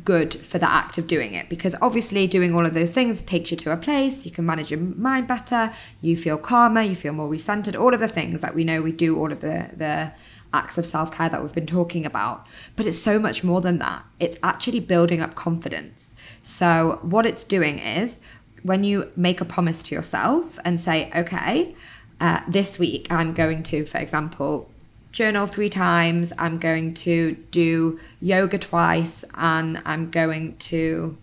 [0.03, 1.49] good for the act of doing it.
[1.49, 4.71] Because obviously doing all of those things takes you to a place you can manage
[4.71, 8.55] your mind better you feel calmer you feel more recentered all of the things that
[8.55, 10.11] we know we do all of the the
[10.53, 12.45] acts of self-care that we've been talking about.
[12.75, 14.03] But it's so much more than that.
[14.19, 16.13] It's actually building up confidence.
[16.43, 18.19] So what it's doing is
[18.63, 21.75] when you make a promise to yourself and say okay
[22.19, 24.69] uh, this week i'm going to for example
[25.11, 26.33] journal three times.
[26.37, 31.17] I'm going to do yoga twice, and I'm going to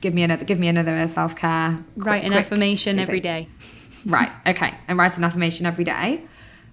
[0.00, 1.84] give me another give me another self care.
[1.96, 3.48] Write an affirmation every day.
[4.06, 4.30] right.
[4.46, 4.74] Okay.
[4.86, 6.22] And write an affirmation every day.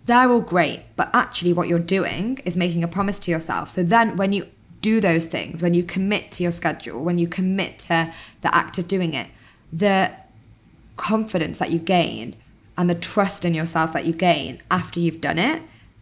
[0.06, 3.70] They're all great, but actually, what you're doing is making a promise to yourself.
[3.70, 4.48] So then, when you
[4.82, 8.78] do those things, when you commit to your schedule, when you commit to the act
[8.78, 9.28] of doing it,
[9.74, 10.12] the
[10.96, 12.36] confidence that you gain
[12.78, 15.62] and the trust in yourself that you gain after you've done it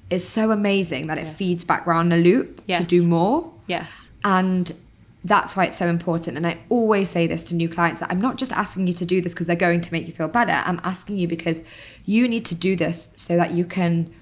[0.10, 1.38] is so amazing that it yes.
[1.38, 2.82] feeds back around the loop yes.
[2.82, 3.54] to do more.
[3.68, 4.12] Yes.
[4.24, 4.72] And
[5.24, 6.38] that's why it's so important.
[6.38, 9.06] And I always say this to new clients that I'm not just asking you to
[9.06, 10.52] do this because they're going to make you feel better.
[10.52, 11.64] I'm asking you because
[12.06, 14.14] you need to do this so that you can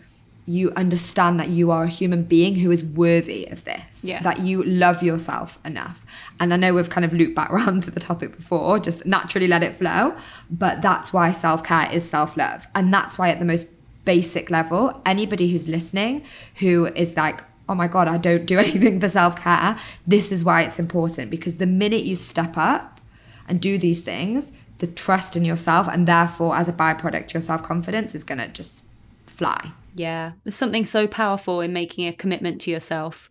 [0.47, 4.03] you understand that you are a human being who is worthy of this.
[4.03, 4.23] Yes.
[4.23, 6.03] That you love yourself enough.
[6.39, 9.47] And I know we've kind of looped back around to the topic before, just naturally
[9.47, 10.15] let it flow.
[10.49, 12.67] But that's why self-care is self-love.
[12.73, 13.67] And that's why at the most
[14.05, 16.23] basic level, anybody who's listening
[16.55, 20.43] who is like, oh my God, I don't do anything for self care, this is
[20.43, 22.99] why it's important because the minute you step up
[23.47, 27.63] and do these things, the trust in yourself and therefore, as a byproduct, your self
[27.63, 28.85] confidence is going to just
[29.25, 29.71] fly.
[29.95, 33.29] Yeah, there's something so powerful in making a commitment to yourself.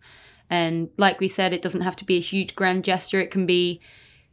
[0.49, 3.45] And like we said, it doesn't have to be a huge grand gesture, it can
[3.45, 3.81] be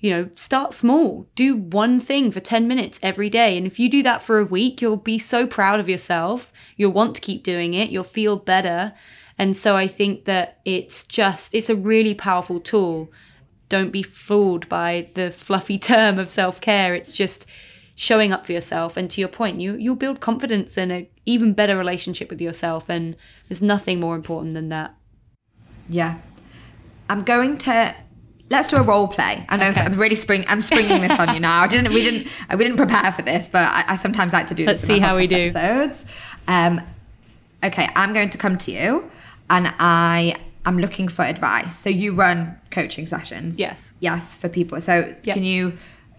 [0.01, 1.29] you know, start small.
[1.35, 3.57] Do one thing for 10 minutes every day.
[3.57, 6.53] And if you do that for a week, you'll be so proud of yourself.
[6.77, 7.91] You'll want to keep doing it.
[7.91, 8.95] You'll feel better.
[9.39, 13.11] And so I think that it's just, it's a really powerful tool.
[13.69, 16.95] Don't be fooled by the fluffy term of self care.
[16.95, 17.47] It's just
[17.97, 18.97] showing up for yourself.
[18.97, 22.89] And to your point, you, you'll build confidence and an even better relationship with yourself.
[22.89, 23.17] And
[23.49, 24.95] there's nothing more important than that.
[25.89, 26.19] Yeah.
[27.09, 27.97] I'm going to
[28.51, 29.45] let's do a role play.
[29.49, 29.81] I know okay.
[29.81, 30.45] I'm really spring.
[30.49, 31.63] I'm springing this on you now.
[31.63, 31.93] I didn't.
[31.93, 32.29] We didn't.
[32.57, 34.65] We didn't prepare for this, but I, I sometimes like to do.
[34.65, 35.37] Let's this see how we do.
[35.37, 36.05] Episodes.
[36.47, 36.81] Um,
[37.63, 39.11] okay, I'm going to come to you,
[39.51, 41.77] and I am looking for advice.
[41.79, 43.59] So you run coaching sessions.
[43.59, 43.95] Yes.
[44.01, 44.81] Yes, for people.
[44.81, 45.35] So yep.
[45.35, 45.77] can you?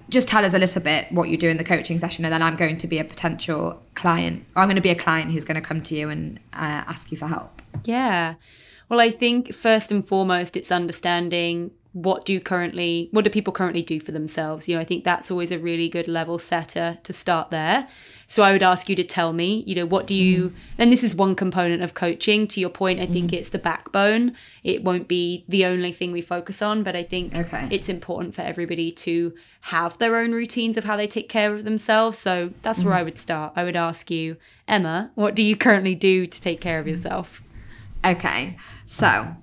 [0.10, 2.42] Just tell us a little bit what you do in the coaching session, and then
[2.42, 5.44] I'm going to be a potential client, or I'm going to be a client who's
[5.44, 7.62] going to come to you and uh, ask you for help.
[7.86, 8.36] Yeah.
[8.90, 13.82] Well, I think first and foremost, it's understanding what do currently what do people currently
[13.82, 14.68] do for themselves?
[14.68, 17.88] You know i think that's always a really good level setter to start there.
[18.28, 20.54] So i would ask you to tell me you know what do you mm.
[20.78, 22.48] and this is one component of coaching.
[22.48, 23.38] To your point i think mm.
[23.38, 24.36] it's the backbone.
[24.64, 27.68] It won't be the only thing we focus on but i think okay.
[27.72, 31.64] it's important for everybody to have their own routines of how they take care of
[31.64, 32.20] themselves.
[32.20, 32.86] So that's mm.
[32.86, 33.54] where i would start.
[33.56, 37.42] I would ask you emma what do you currently do to take care of yourself?
[38.06, 38.58] Okay.
[38.86, 39.36] So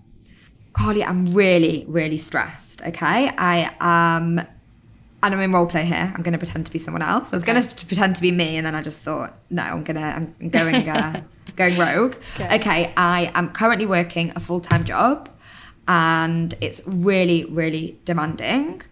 [0.77, 2.83] Carly, I'm really, really stressed.
[2.83, 3.31] Okay.
[3.39, 4.49] I am, and
[5.23, 6.13] I'm in role play here.
[6.15, 7.33] I'm going to pretend to be someone else.
[7.33, 7.53] I was okay.
[7.53, 10.03] going to pretend to be me, and then I just thought, no, I'm going to,
[10.03, 11.23] I'm going, uh,
[11.57, 12.17] going rogue.
[12.35, 12.57] Okay.
[12.57, 12.93] okay.
[12.97, 15.31] I am currently working a full time job,
[15.89, 18.83] and it's really, really demanding.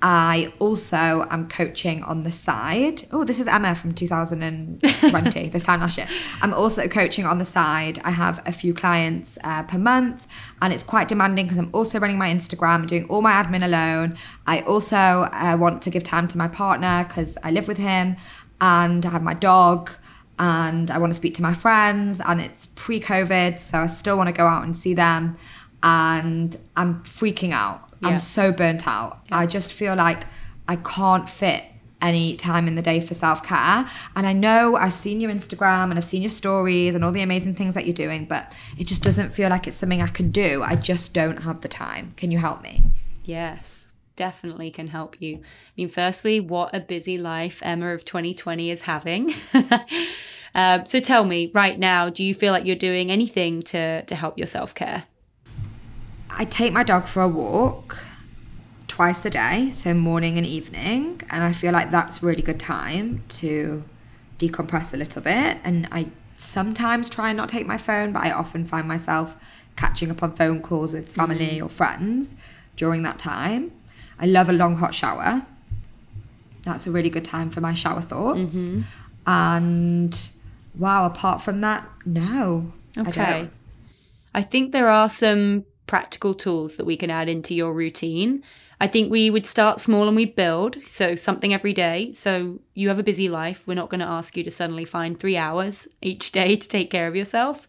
[0.00, 3.08] I also am coaching on the side.
[3.10, 6.06] Oh, this is Emma from 2020, this time last year.
[6.40, 8.00] I'm also coaching on the side.
[8.04, 10.28] I have a few clients uh, per month,
[10.62, 13.64] and it's quite demanding because I'm also running my Instagram, and doing all my admin
[13.64, 14.16] alone.
[14.46, 18.16] I also uh, want to give time to my partner because I live with him,
[18.60, 19.90] and I have my dog,
[20.38, 22.20] and I want to speak to my friends.
[22.24, 25.36] And it's pre COVID, so I still want to go out and see them.
[25.82, 28.08] And I'm freaking out yeah.
[28.08, 29.20] I'm so burnt out.
[29.28, 29.38] Yeah.
[29.38, 30.24] I just feel like
[30.66, 31.64] I can't fit
[32.00, 33.88] any time in the day for self care.
[34.14, 37.22] And I know I've seen your Instagram and I've seen your stories and all the
[37.22, 40.30] amazing things that you're doing, but it just doesn't feel like it's something I can
[40.30, 40.62] do.
[40.62, 42.14] I just don't have the time.
[42.16, 42.82] Can you help me?
[43.24, 45.36] Yes, definitely can help you.
[45.36, 45.40] I
[45.76, 49.32] mean, firstly, what a busy life Emma of 2020 is having.
[50.54, 54.14] uh, so tell me right now, do you feel like you're doing anything to, to
[54.14, 55.04] help your self care?
[56.38, 57.98] I take my dog for a walk
[58.86, 63.24] twice a day, so morning and evening, and I feel like that's really good time
[63.40, 63.82] to
[64.38, 65.58] decompress a little bit.
[65.64, 69.36] And I sometimes try and not take my phone, but I often find myself
[69.74, 71.64] catching up on phone calls with family mm.
[71.64, 72.36] or friends
[72.76, 73.72] during that time.
[74.20, 75.44] I love a long hot shower.
[76.62, 78.54] That's a really good time for my shower thoughts.
[78.54, 78.82] Mm-hmm.
[79.26, 80.28] And
[80.76, 82.72] wow, apart from that, no.
[82.96, 83.20] Okay.
[83.20, 83.50] I,
[84.38, 88.44] I think there are some practical tools that we can add into your routine.
[88.80, 90.76] I think we would start small and we build.
[90.86, 92.12] So, something every day.
[92.12, 93.66] So, you have a busy life.
[93.66, 96.90] We're not going to ask you to suddenly find three hours each day to take
[96.90, 97.66] care of yourself.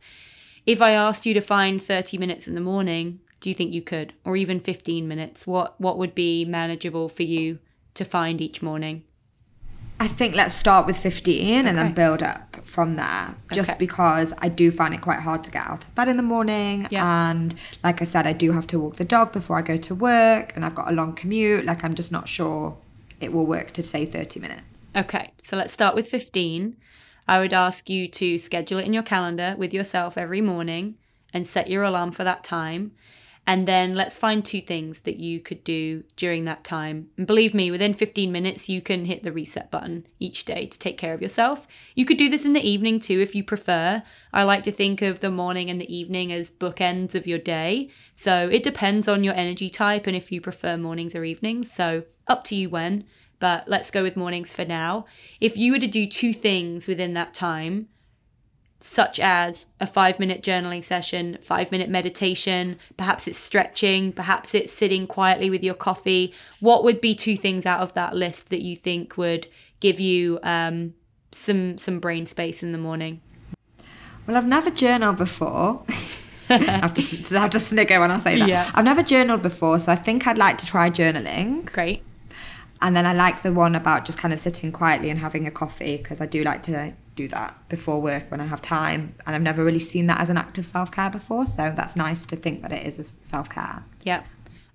[0.67, 3.81] If I asked you to find 30 minutes in the morning, do you think you
[3.81, 4.13] could?
[4.23, 5.47] Or even 15 minutes?
[5.47, 7.57] What, what would be manageable for you
[7.95, 9.03] to find each morning?
[9.99, 13.35] I think let's start with 15 and then build up from there.
[13.51, 13.79] Just okay.
[13.79, 16.87] because I do find it quite hard to get out of bed in the morning.
[16.89, 17.29] Yeah.
[17.29, 19.95] And like I said, I do have to walk the dog before I go to
[19.95, 21.65] work and I've got a long commute.
[21.65, 22.77] Like I'm just not sure
[23.19, 24.63] it will work to say 30 minutes.
[24.95, 25.31] Okay.
[25.41, 26.75] So let's start with 15.
[27.27, 30.95] I would ask you to schedule it in your calendar with yourself every morning
[31.33, 32.93] and set your alarm for that time.
[33.47, 37.09] And then let's find two things that you could do during that time.
[37.17, 40.77] And believe me, within 15 minutes, you can hit the reset button each day to
[40.77, 41.67] take care of yourself.
[41.95, 44.03] You could do this in the evening too if you prefer.
[44.33, 47.89] I like to think of the morning and the evening as bookends of your day.
[48.15, 51.71] So it depends on your energy type and if you prefer mornings or evenings.
[51.71, 53.05] So up to you when,
[53.39, 55.05] but let's go with mornings for now.
[55.41, 57.87] If you were to do two things within that time,
[58.81, 64.71] such as a five minute journaling session, five minute meditation, perhaps it's stretching, perhaps it's
[64.71, 66.33] sitting quietly with your coffee.
[66.59, 69.47] What would be two things out of that list that you think would
[69.79, 70.93] give you um,
[71.31, 73.21] some some brain space in the morning?
[74.25, 75.83] Well, I've never journaled before.
[76.49, 78.47] I have to, I have to snigger when I say that.
[78.47, 78.71] Yeah.
[78.73, 81.71] I've never journaled before, so I think I'd like to try journaling.
[81.71, 82.03] Great.
[82.81, 85.51] And then I like the one about just kind of sitting quietly and having a
[85.51, 89.15] coffee because I do like to do that before work when I have time.
[89.25, 91.45] And I've never really seen that as an act of self care before.
[91.45, 93.83] So that's nice to think that it is a self care.
[94.03, 94.23] Yeah.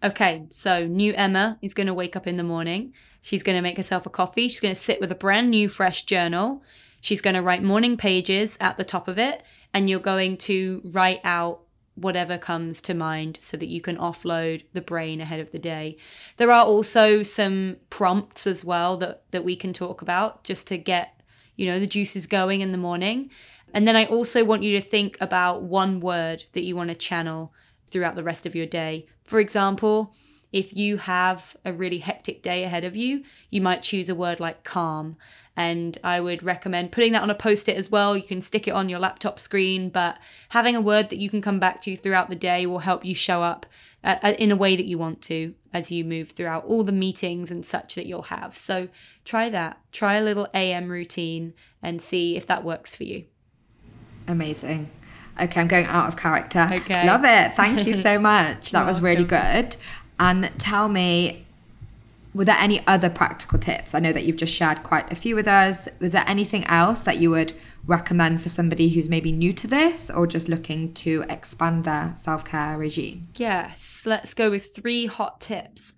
[0.02, 0.44] Okay.
[0.50, 2.92] So new Emma is going to wake up in the morning.
[3.22, 4.48] She's going to make herself a coffee.
[4.48, 6.62] She's going to sit with a brand new, fresh journal.
[7.00, 9.42] She's going to write morning pages at the top of it.
[9.72, 11.60] And you're going to write out
[11.94, 15.96] whatever comes to mind so that you can offload the brain ahead of the day.
[16.36, 20.76] There are also some prompts as well that that we can talk about just to
[20.76, 21.13] get
[21.56, 23.30] you know, the juice is going in the morning.
[23.72, 26.94] And then I also want you to think about one word that you want to
[26.94, 27.52] channel
[27.90, 29.06] throughout the rest of your day.
[29.24, 30.14] For example,
[30.52, 34.38] if you have a really hectic day ahead of you, you might choose a word
[34.38, 35.16] like calm.
[35.56, 38.16] And I would recommend putting that on a post it as well.
[38.16, 41.40] You can stick it on your laptop screen, but having a word that you can
[41.40, 43.66] come back to throughout the day will help you show up
[44.02, 46.92] uh, uh, in a way that you want to as you move throughout all the
[46.92, 48.56] meetings and such that you'll have.
[48.56, 48.88] So
[49.24, 49.78] try that.
[49.92, 53.24] Try a little AM routine and see if that works for you.
[54.28, 54.90] Amazing.
[55.40, 56.68] Okay, I'm going out of character.
[56.72, 57.06] Okay.
[57.06, 57.56] Love it.
[57.56, 58.72] Thank you so much.
[58.72, 59.76] That was really good.
[60.18, 61.43] And tell me,
[62.34, 63.94] were there any other practical tips?
[63.94, 65.88] I know that you've just shared quite a few with us.
[66.00, 67.52] Was there anything else that you would
[67.86, 72.44] recommend for somebody who's maybe new to this or just looking to expand their self
[72.44, 73.28] care regime?
[73.36, 75.94] Yes, let's go with three hot tips.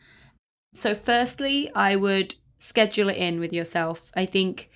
[0.75, 4.11] So, firstly, I would schedule it in with yourself.
[4.15, 4.71] I think,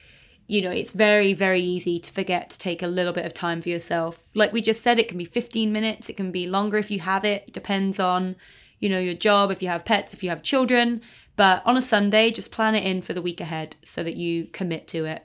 [0.46, 3.60] you know, it's very, very easy to forget to take a little bit of time
[3.60, 4.18] for yourself.
[4.34, 7.00] Like we just said, it can be 15 minutes, it can be longer if you
[7.00, 8.36] have it, it depends on,
[8.78, 11.02] you know, your job, if you have pets, if you have children.
[11.40, 14.48] But on a Sunday, just plan it in for the week ahead so that you
[14.48, 15.24] commit to it.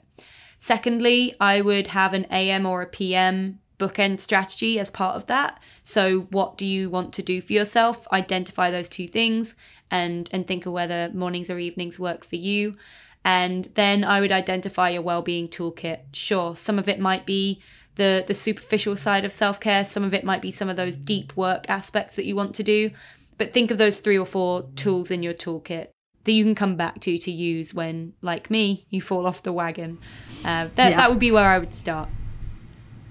[0.58, 5.60] Secondly, I would have an AM or a PM bookend strategy as part of that.
[5.82, 8.08] So what do you want to do for yourself?
[8.10, 9.56] Identify those two things
[9.90, 12.78] and and think of whether mornings or evenings work for you.
[13.22, 16.00] And then I would identify your well-being toolkit.
[16.14, 17.60] Sure, some of it might be
[17.96, 21.36] the the superficial side of self-care, some of it might be some of those deep
[21.36, 22.90] work aspects that you want to do,
[23.36, 25.88] but think of those three or four tools in your toolkit
[26.26, 29.52] that you can come back to to use when, like me, you fall off the
[29.52, 29.98] wagon.
[30.44, 30.96] Uh, that, yeah.
[30.96, 32.08] that would be where I would start.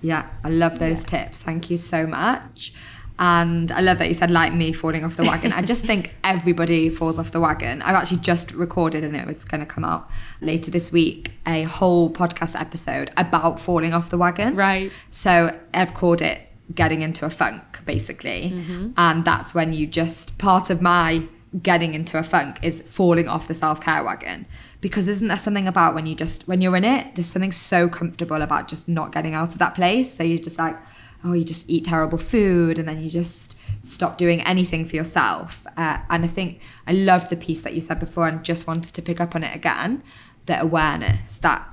[0.01, 1.25] Yeah, I love those yeah.
[1.25, 1.39] tips.
[1.39, 2.73] Thank you so much.
[3.17, 5.53] And I love that you said, like me, falling off the wagon.
[5.53, 7.81] I just think everybody falls off the wagon.
[7.81, 10.09] I've actually just recorded, and it was going to come out
[10.41, 14.55] later this week, a whole podcast episode about falling off the wagon.
[14.55, 14.91] Right.
[15.09, 16.41] So I've called it
[16.73, 18.51] Getting into a Funk, basically.
[18.53, 18.91] Mm-hmm.
[18.97, 21.27] And that's when you just, part of my
[21.61, 24.45] getting into a funk is falling off the self-care wagon.
[24.81, 27.87] Because isn't there something about when you just when you're in it there's something so
[27.89, 30.13] comfortable about just not getting out of that place.
[30.13, 30.77] So you're just like
[31.23, 35.65] oh you just eat terrible food and then you just stop doing anything for yourself.
[35.77, 38.93] Uh, and i think i loved the piece that you said before and just wanted
[38.93, 40.01] to pick up on it again
[40.45, 41.67] the awareness that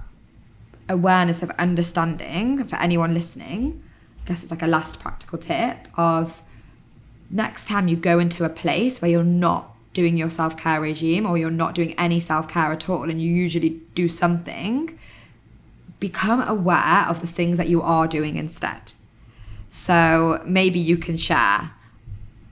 [0.88, 3.82] awareness of understanding for anyone listening.
[4.24, 6.42] I guess it's like a last practical tip of
[7.30, 11.26] next time you go into a place where you're not doing your self care regime
[11.26, 14.98] or you're not doing any self care at all and you usually do something,
[16.00, 18.92] become aware of the things that you are doing instead.
[19.68, 21.72] So maybe you can share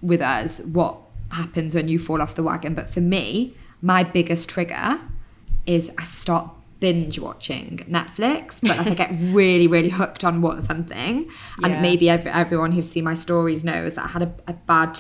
[0.01, 0.97] with us what
[1.30, 2.74] happens when you fall off the wagon.
[2.74, 5.01] But for me, my biggest trigger
[5.66, 10.64] is I start binge watching Netflix, but like I get really, really hooked on what
[10.64, 11.30] something.
[11.61, 11.68] Yeah.
[11.68, 14.99] And maybe everyone who's seen my stories knows that I had a, a bad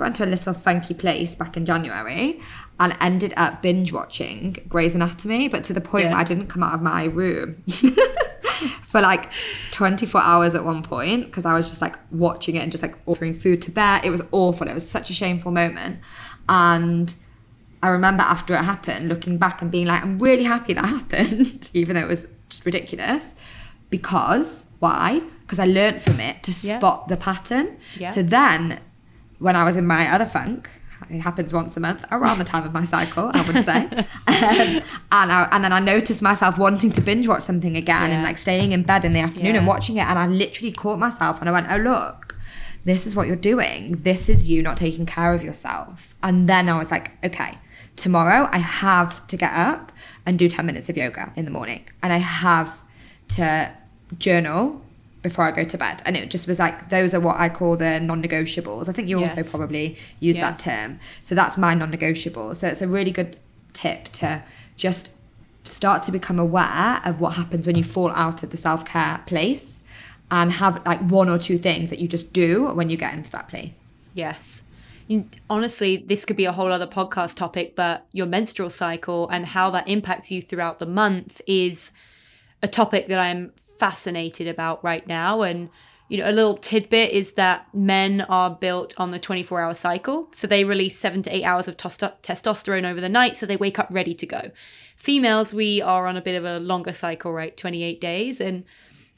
[0.00, 2.40] got into a little funky place back in January
[2.80, 6.12] and ended up binge watching Grey's Anatomy, but to the point yes.
[6.12, 7.62] where I didn't come out of my room
[8.84, 9.30] for like
[9.72, 12.96] 24 hours at one point because I was just like watching it and just like
[13.04, 14.00] ordering food to bear.
[14.02, 14.66] It was awful.
[14.66, 16.00] It was such a shameful moment.
[16.48, 17.14] And
[17.82, 21.70] I remember after it happened, looking back and being like, I'm really happy that happened,
[21.74, 23.34] even though it was just ridiculous.
[23.90, 25.20] Because why?
[25.42, 26.78] Because I learned from it to yeah.
[26.78, 27.76] spot the pattern.
[27.98, 28.10] Yeah.
[28.12, 28.80] So then
[29.40, 30.70] when I was in my other funk,
[31.08, 33.86] it happens once a month around the time of my cycle, I would say.
[33.86, 38.16] um, and I, and then I noticed myself wanting to binge watch something again yeah.
[38.16, 39.58] and like staying in bed in the afternoon yeah.
[39.58, 40.02] and watching it.
[40.02, 42.36] And I literally caught myself and I went, oh, look,
[42.84, 44.02] this is what you're doing.
[44.02, 46.14] This is you not taking care of yourself.
[46.22, 47.58] And then I was like, okay,
[47.96, 49.92] tomorrow I have to get up
[50.26, 51.84] and do 10 minutes of yoga in the morning.
[52.02, 52.80] And I have
[53.30, 53.72] to
[54.18, 54.82] journal
[55.22, 56.02] before I go to bed.
[56.04, 58.88] And it just was like, those are what I call the non negotiables.
[58.88, 59.36] I think you yes.
[59.36, 60.42] also probably use yes.
[60.42, 60.98] that term.
[61.20, 62.54] So that's my non negotiable.
[62.54, 63.36] So it's a really good
[63.72, 64.44] tip to
[64.76, 65.10] just
[65.64, 69.22] start to become aware of what happens when you fall out of the self care
[69.26, 69.80] place
[70.30, 73.30] and have like one or two things that you just do when you get into
[73.30, 73.90] that place.
[74.14, 74.62] Yes.
[75.48, 79.70] Honestly, this could be a whole other podcast topic, but your menstrual cycle and how
[79.70, 81.90] that impacts you throughout the month is
[82.62, 85.40] a topic that I'm fascinated about right now.
[85.40, 85.70] And,
[86.08, 90.28] you know, a little tidbit is that men are built on the 24 hour cycle.
[90.34, 93.36] So they release seven to eight hours of testosterone over the night.
[93.36, 94.50] So they wake up ready to go.
[94.96, 97.56] Females, we are on a bit of a longer cycle, right?
[97.56, 98.40] 28 days.
[98.40, 98.64] And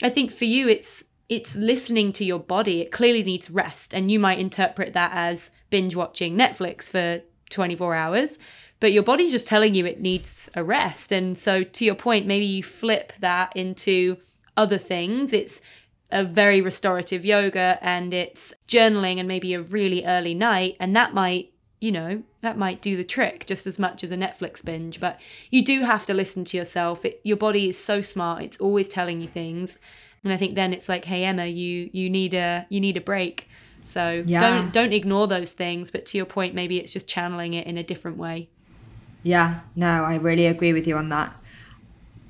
[0.03, 2.81] I think for you, it's, it's listening to your body.
[2.81, 3.95] It clearly needs rest.
[3.95, 8.39] And you might interpret that as binge watching Netflix for 24 hours
[8.83, 11.13] but your body's just telling you it needs a rest.
[11.13, 14.17] And so, to your point, maybe you flip that into
[14.57, 15.33] other things.
[15.33, 15.61] It's
[16.11, 20.77] a very restorative yoga and it's journaling and maybe a really early night.
[20.79, 24.17] And that might, you know, that might do the trick just as much as a
[24.17, 25.01] Netflix binge.
[25.01, 27.05] But you do have to listen to yourself.
[27.05, 28.43] It, your body is so smart.
[28.43, 29.79] It's always telling you things.
[30.23, 33.01] And I think then it's like, hey Emma, you you need a you need a
[33.01, 33.49] break.
[33.83, 34.41] So yeah.
[34.41, 35.91] don't don't ignore those things.
[35.91, 38.49] But to your point, maybe it's just channeling it in a different way.
[39.25, 41.35] Yeah, no, I really agree with you on that.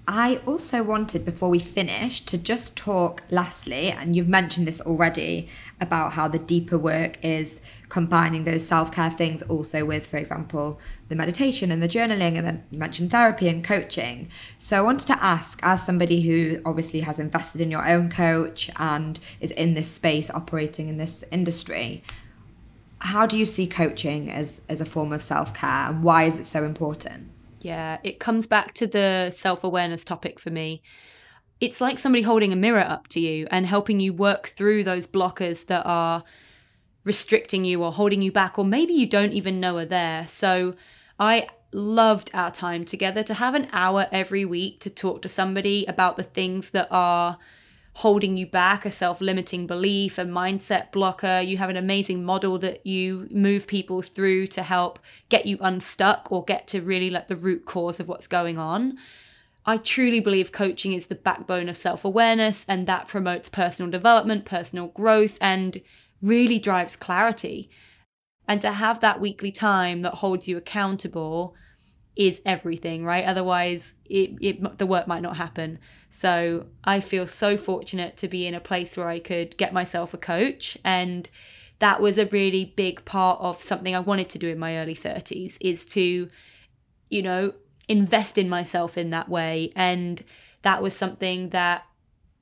[0.07, 5.49] I also wanted, before we finish, to just talk lastly, and you've mentioned this already,
[5.81, 10.81] about how the deeper work is combining those self care things also with, for example,
[11.09, 14.29] the meditation and the journaling, and then you mentioned therapy and coaching.
[14.59, 18.71] So I wanted to ask, as somebody who obviously has invested in your own coach
[18.77, 22.03] and is in this space operating in this industry,
[22.99, 26.41] how do you see coaching as, as a form of self care and why is
[26.41, 27.32] it so important?
[27.65, 30.83] Yeah, it comes back to the self awareness topic for me.
[31.61, 35.07] It's like somebody holding a mirror up to you and helping you work through those
[35.07, 36.25] blockers that are
[37.05, 40.27] restricting you or holding you back, or maybe you don't even know are there.
[40.27, 40.75] So
[41.21, 45.87] I loved our time together to have an hour every week to talk to somebody
[45.87, 47.39] about the things that are
[47.95, 51.41] holding you back, a self limiting belief, a mindset blocker.
[51.41, 56.31] You have an amazing model that you move people through to help get you unstuck
[56.31, 58.99] or get to really like the root cause of what's going on.
[59.65, 64.45] I truly believe coaching is the backbone of self awareness and that promotes personal development,
[64.45, 65.81] personal growth, and
[66.23, 67.71] really drives clarity.
[68.49, 71.55] And to have that weekly time that holds you accountable
[72.15, 73.25] is everything, right?
[73.25, 75.79] Otherwise, it, it, the work might not happen.
[76.09, 80.13] So I feel so fortunate to be in a place where I could get myself
[80.13, 80.77] a coach.
[80.85, 81.29] And
[81.79, 84.95] that was a really big part of something I wanted to do in my early
[84.95, 86.29] 30s is to,
[87.09, 87.55] you know,
[87.89, 89.73] invest in myself in that way.
[89.75, 90.23] And
[90.63, 91.85] that was something that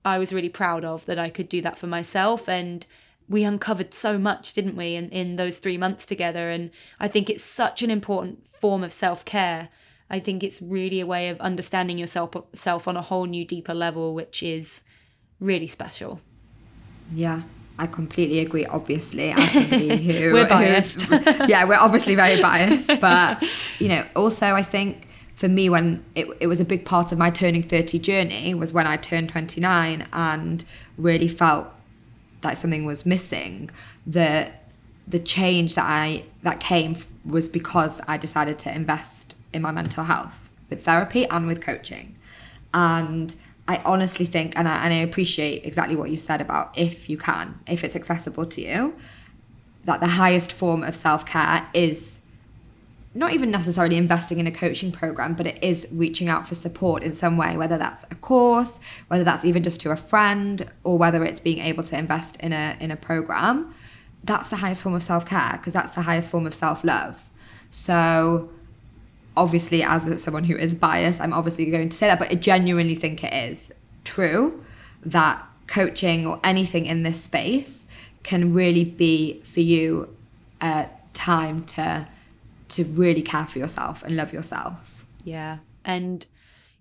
[0.04, 2.48] I was really proud of that I could do that for myself.
[2.48, 2.84] And
[3.30, 6.50] we uncovered so much, didn't we, in, in those three months together?
[6.50, 9.68] And I think it's such an important form of self care.
[10.10, 13.72] I think it's really a way of understanding yourself self on a whole new, deeper
[13.72, 14.82] level, which is
[15.38, 16.20] really special.
[17.14, 17.42] Yeah,
[17.78, 18.66] I completely agree.
[18.66, 21.16] Obviously, as somebody who we're biased, who,
[21.46, 22.90] yeah, we're obviously very biased.
[23.00, 23.44] But
[23.78, 25.06] you know, also I think
[25.36, 28.72] for me, when it, it was a big part of my turning thirty journey was
[28.72, 30.64] when I turned twenty nine and
[30.98, 31.68] really felt
[32.42, 33.70] that something was missing,
[34.06, 34.50] the
[35.06, 40.04] the change that I that came was because I decided to invest in my mental
[40.04, 42.16] health with therapy and with coaching.
[42.72, 43.34] And
[43.66, 47.18] I honestly think, and I, and I appreciate exactly what you said about if you
[47.18, 48.94] can, if it's accessible to you,
[49.84, 52.19] that the highest form of self care is
[53.12, 57.02] not even necessarily investing in a coaching program, but it is reaching out for support
[57.02, 60.96] in some way, whether that's a course, whether that's even just to a friend, or
[60.96, 63.74] whether it's being able to invest in a in a program.
[64.22, 67.30] That's the highest form of self care because that's the highest form of self love.
[67.70, 68.50] So,
[69.36, 72.94] obviously, as someone who is biased, I'm obviously going to say that, but I genuinely
[72.94, 73.72] think it is
[74.04, 74.64] true
[75.02, 77.86] that coaching or anything in this space
[78.22, 80.14] can really be for you
[80.60, 82.06] a time to
[82.70, 85.06] to really care for yourself and love yourself.
[85.24, 85.58] Yeah.
[85.84, 86.26] And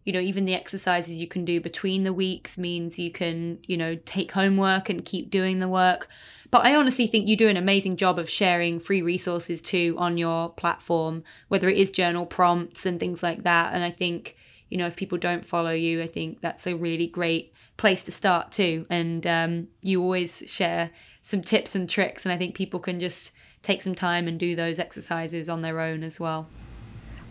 [0.05, 3.77] you know, even the exercises you can do between the weeks means you can, you
[3.77, 6.07] know, take homework and keep doing the work.
[6.49, 10.17] But I honestly think you do an amazing job of sharing free resources too on
[10.17, 13.73] your platform, whether it is journal prompts and things like that.
[13.73, 14.35] And I think,
[14.69, 18.11] you know, if people don't follow you, I think that's a really great place to
[18.11, 18.85] start too.
[18.89, 22.25] And um, you always share some tips and tricks.
[22.25, 23.31] And I think people can just
[23.63, 26.47] take some time and do those exercises on their own as well.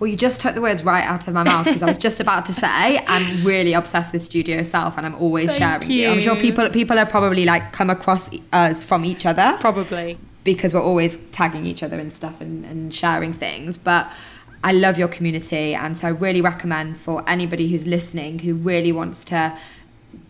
[0.01, 2.21] Well, you just took the words right out of my mouth because I was just
[2.21, 6.03] about to say I'm really obsessed with Studio Self and I'm always Thank sharing you.
[6.03, 6.09] you.
[6.09, 9.57] I'm sure people people are probably like come across us from each other.
[9.61, 10.17] Probably.
[10.45, 13.77] Because we're always tagging each other and stuff and, and sharing things.
[13.77, 14.09] But
[14.63, 18.93] I love your community and so I really recommend for anybody who's listening who really
[18.93, 19.59] wants to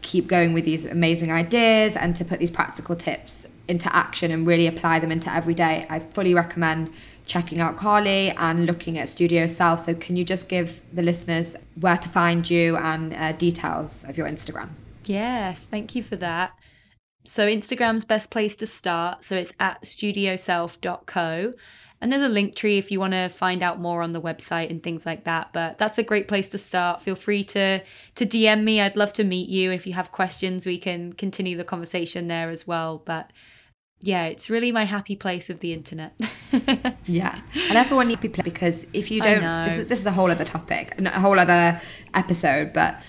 [0.02, 4.46] keep going with these amazing ideas and to put these practical tips into action and
[4.46, 6.90] really apply them into every day, I fully recommend
[7.26, 9.80] checking out Carly and looking at Studio Self.
[9.80, 14.16] So, can you just give the listeners where to find you and uh, details of
[14.16, 14.70] your Instagram?
[15.04, 16.52] Yes, thank you for that.
[17.24, 19.24] So, Instagram's best place to start.
[19.24, 21.52] So, it's at studioself.co.
[22.00, 24.70] And there's a link tree if you want to find out more on the website
[24.70, 25.52] and things like that.
[25.52, 27.02] But that's a great place to start.
[27.02, 27.82] Feel free to
[28.14, 28.80] to DM me.
[28.80, 29.72] I'd love to meet you.
[29.72, 33.02] If you have questions, we can continue the conversation there as well.
[33.04, 33.32] But
[34.00, 36.12] yeah, it's really my happy place of the internet.
[37.06, 40.06] yeah, and everyone needs to be played because if you don't, this is, this is
[40.06, 41.80] a whole other topic, a whole other
[42.14, 42.72] episode.
[42.72, 43.02] But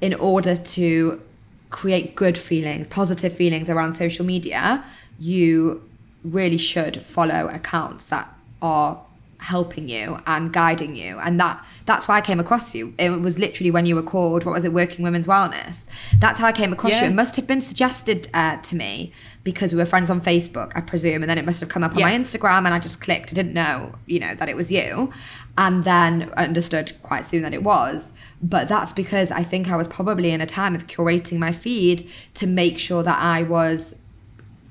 [0.00, 1.22] in order to
[1.70, 4.84] create good feelings, positive feelings around social media,
[5.18, 5.88] you
[6.24, 8.31] really should follow accounts that
[8.62, 9.02] are
[9.42, 11.18] helping you and guiding you.
[11.18, 12.94] And that that's why I came across you.
[12.96, 15.80] It was literally when you were called what was it working women's wellness?
[16.18, 17.02] That's how I came across yes.
[17.02, 17.08] you.
[17.08, 20.80] It must have been suggested uh, to me because we were friends on Facebook I
[20.80, 22.04] presume and then it must have come up on yes.
[22.04, 23.32] my Instagram and I just clicked.
[23.32, 25.12] I didn't know you know that it was you.
[25.58, 28.12] And then understood quite soon that it was.
[28.40, 32.08] But that's because I think I was probably in a time of curating my feed
[32.34, 33.94] to make sure that I was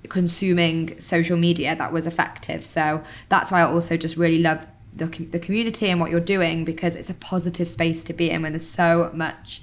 [0.09, 2.65] consuming social media that was effective.
[2.65, 6.65] So that's why I also just really love the, the community and what you're doing
[6.65, 9.61] because it's a positive space to be in when there's so much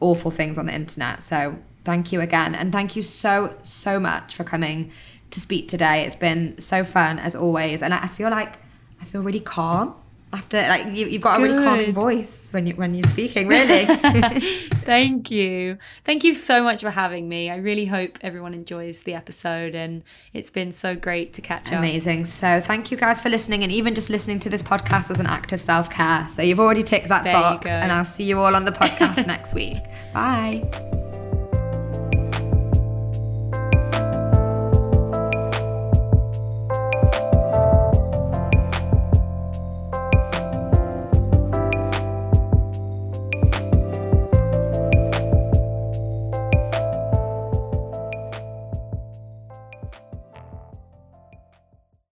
[0.00, 1.22] awful things on the internet.
[1.22, 2.54] So thank you again.
[2.54, 4.90] And thank you so, so much for coming
[5.30, 6.04] to speak today.
[6.04, 7.82] It's been so fun as always.
[7.82, 8.56] And I feel like
[9.00, 9.94] I feel really calm
[10.32, 11.52] after like you, have got a Good.
[11.52, 13.84] really calming voice when you when you're speaking really.
[14.84, 15.78] Thank you.
[16.04, 17.50] Thank you so much for having me.
[17.50, 20.02] I really hope everyone enjoys the episode and
[20.32, 21.76] it's been so great to catch amazing.
[21.76, 21.80] up.
[21.80, 22.24] Amazing.
[22.26, 25.26] So thank you guys for listening and even just listening to this podcast was an
[25.26, 26.28] act of self-care.
[26.34, 29.26] So you've already ticked that there box and i'll see you all on the podcast
[29.34, 29.78] next week.
[30.14, 31.09] Bye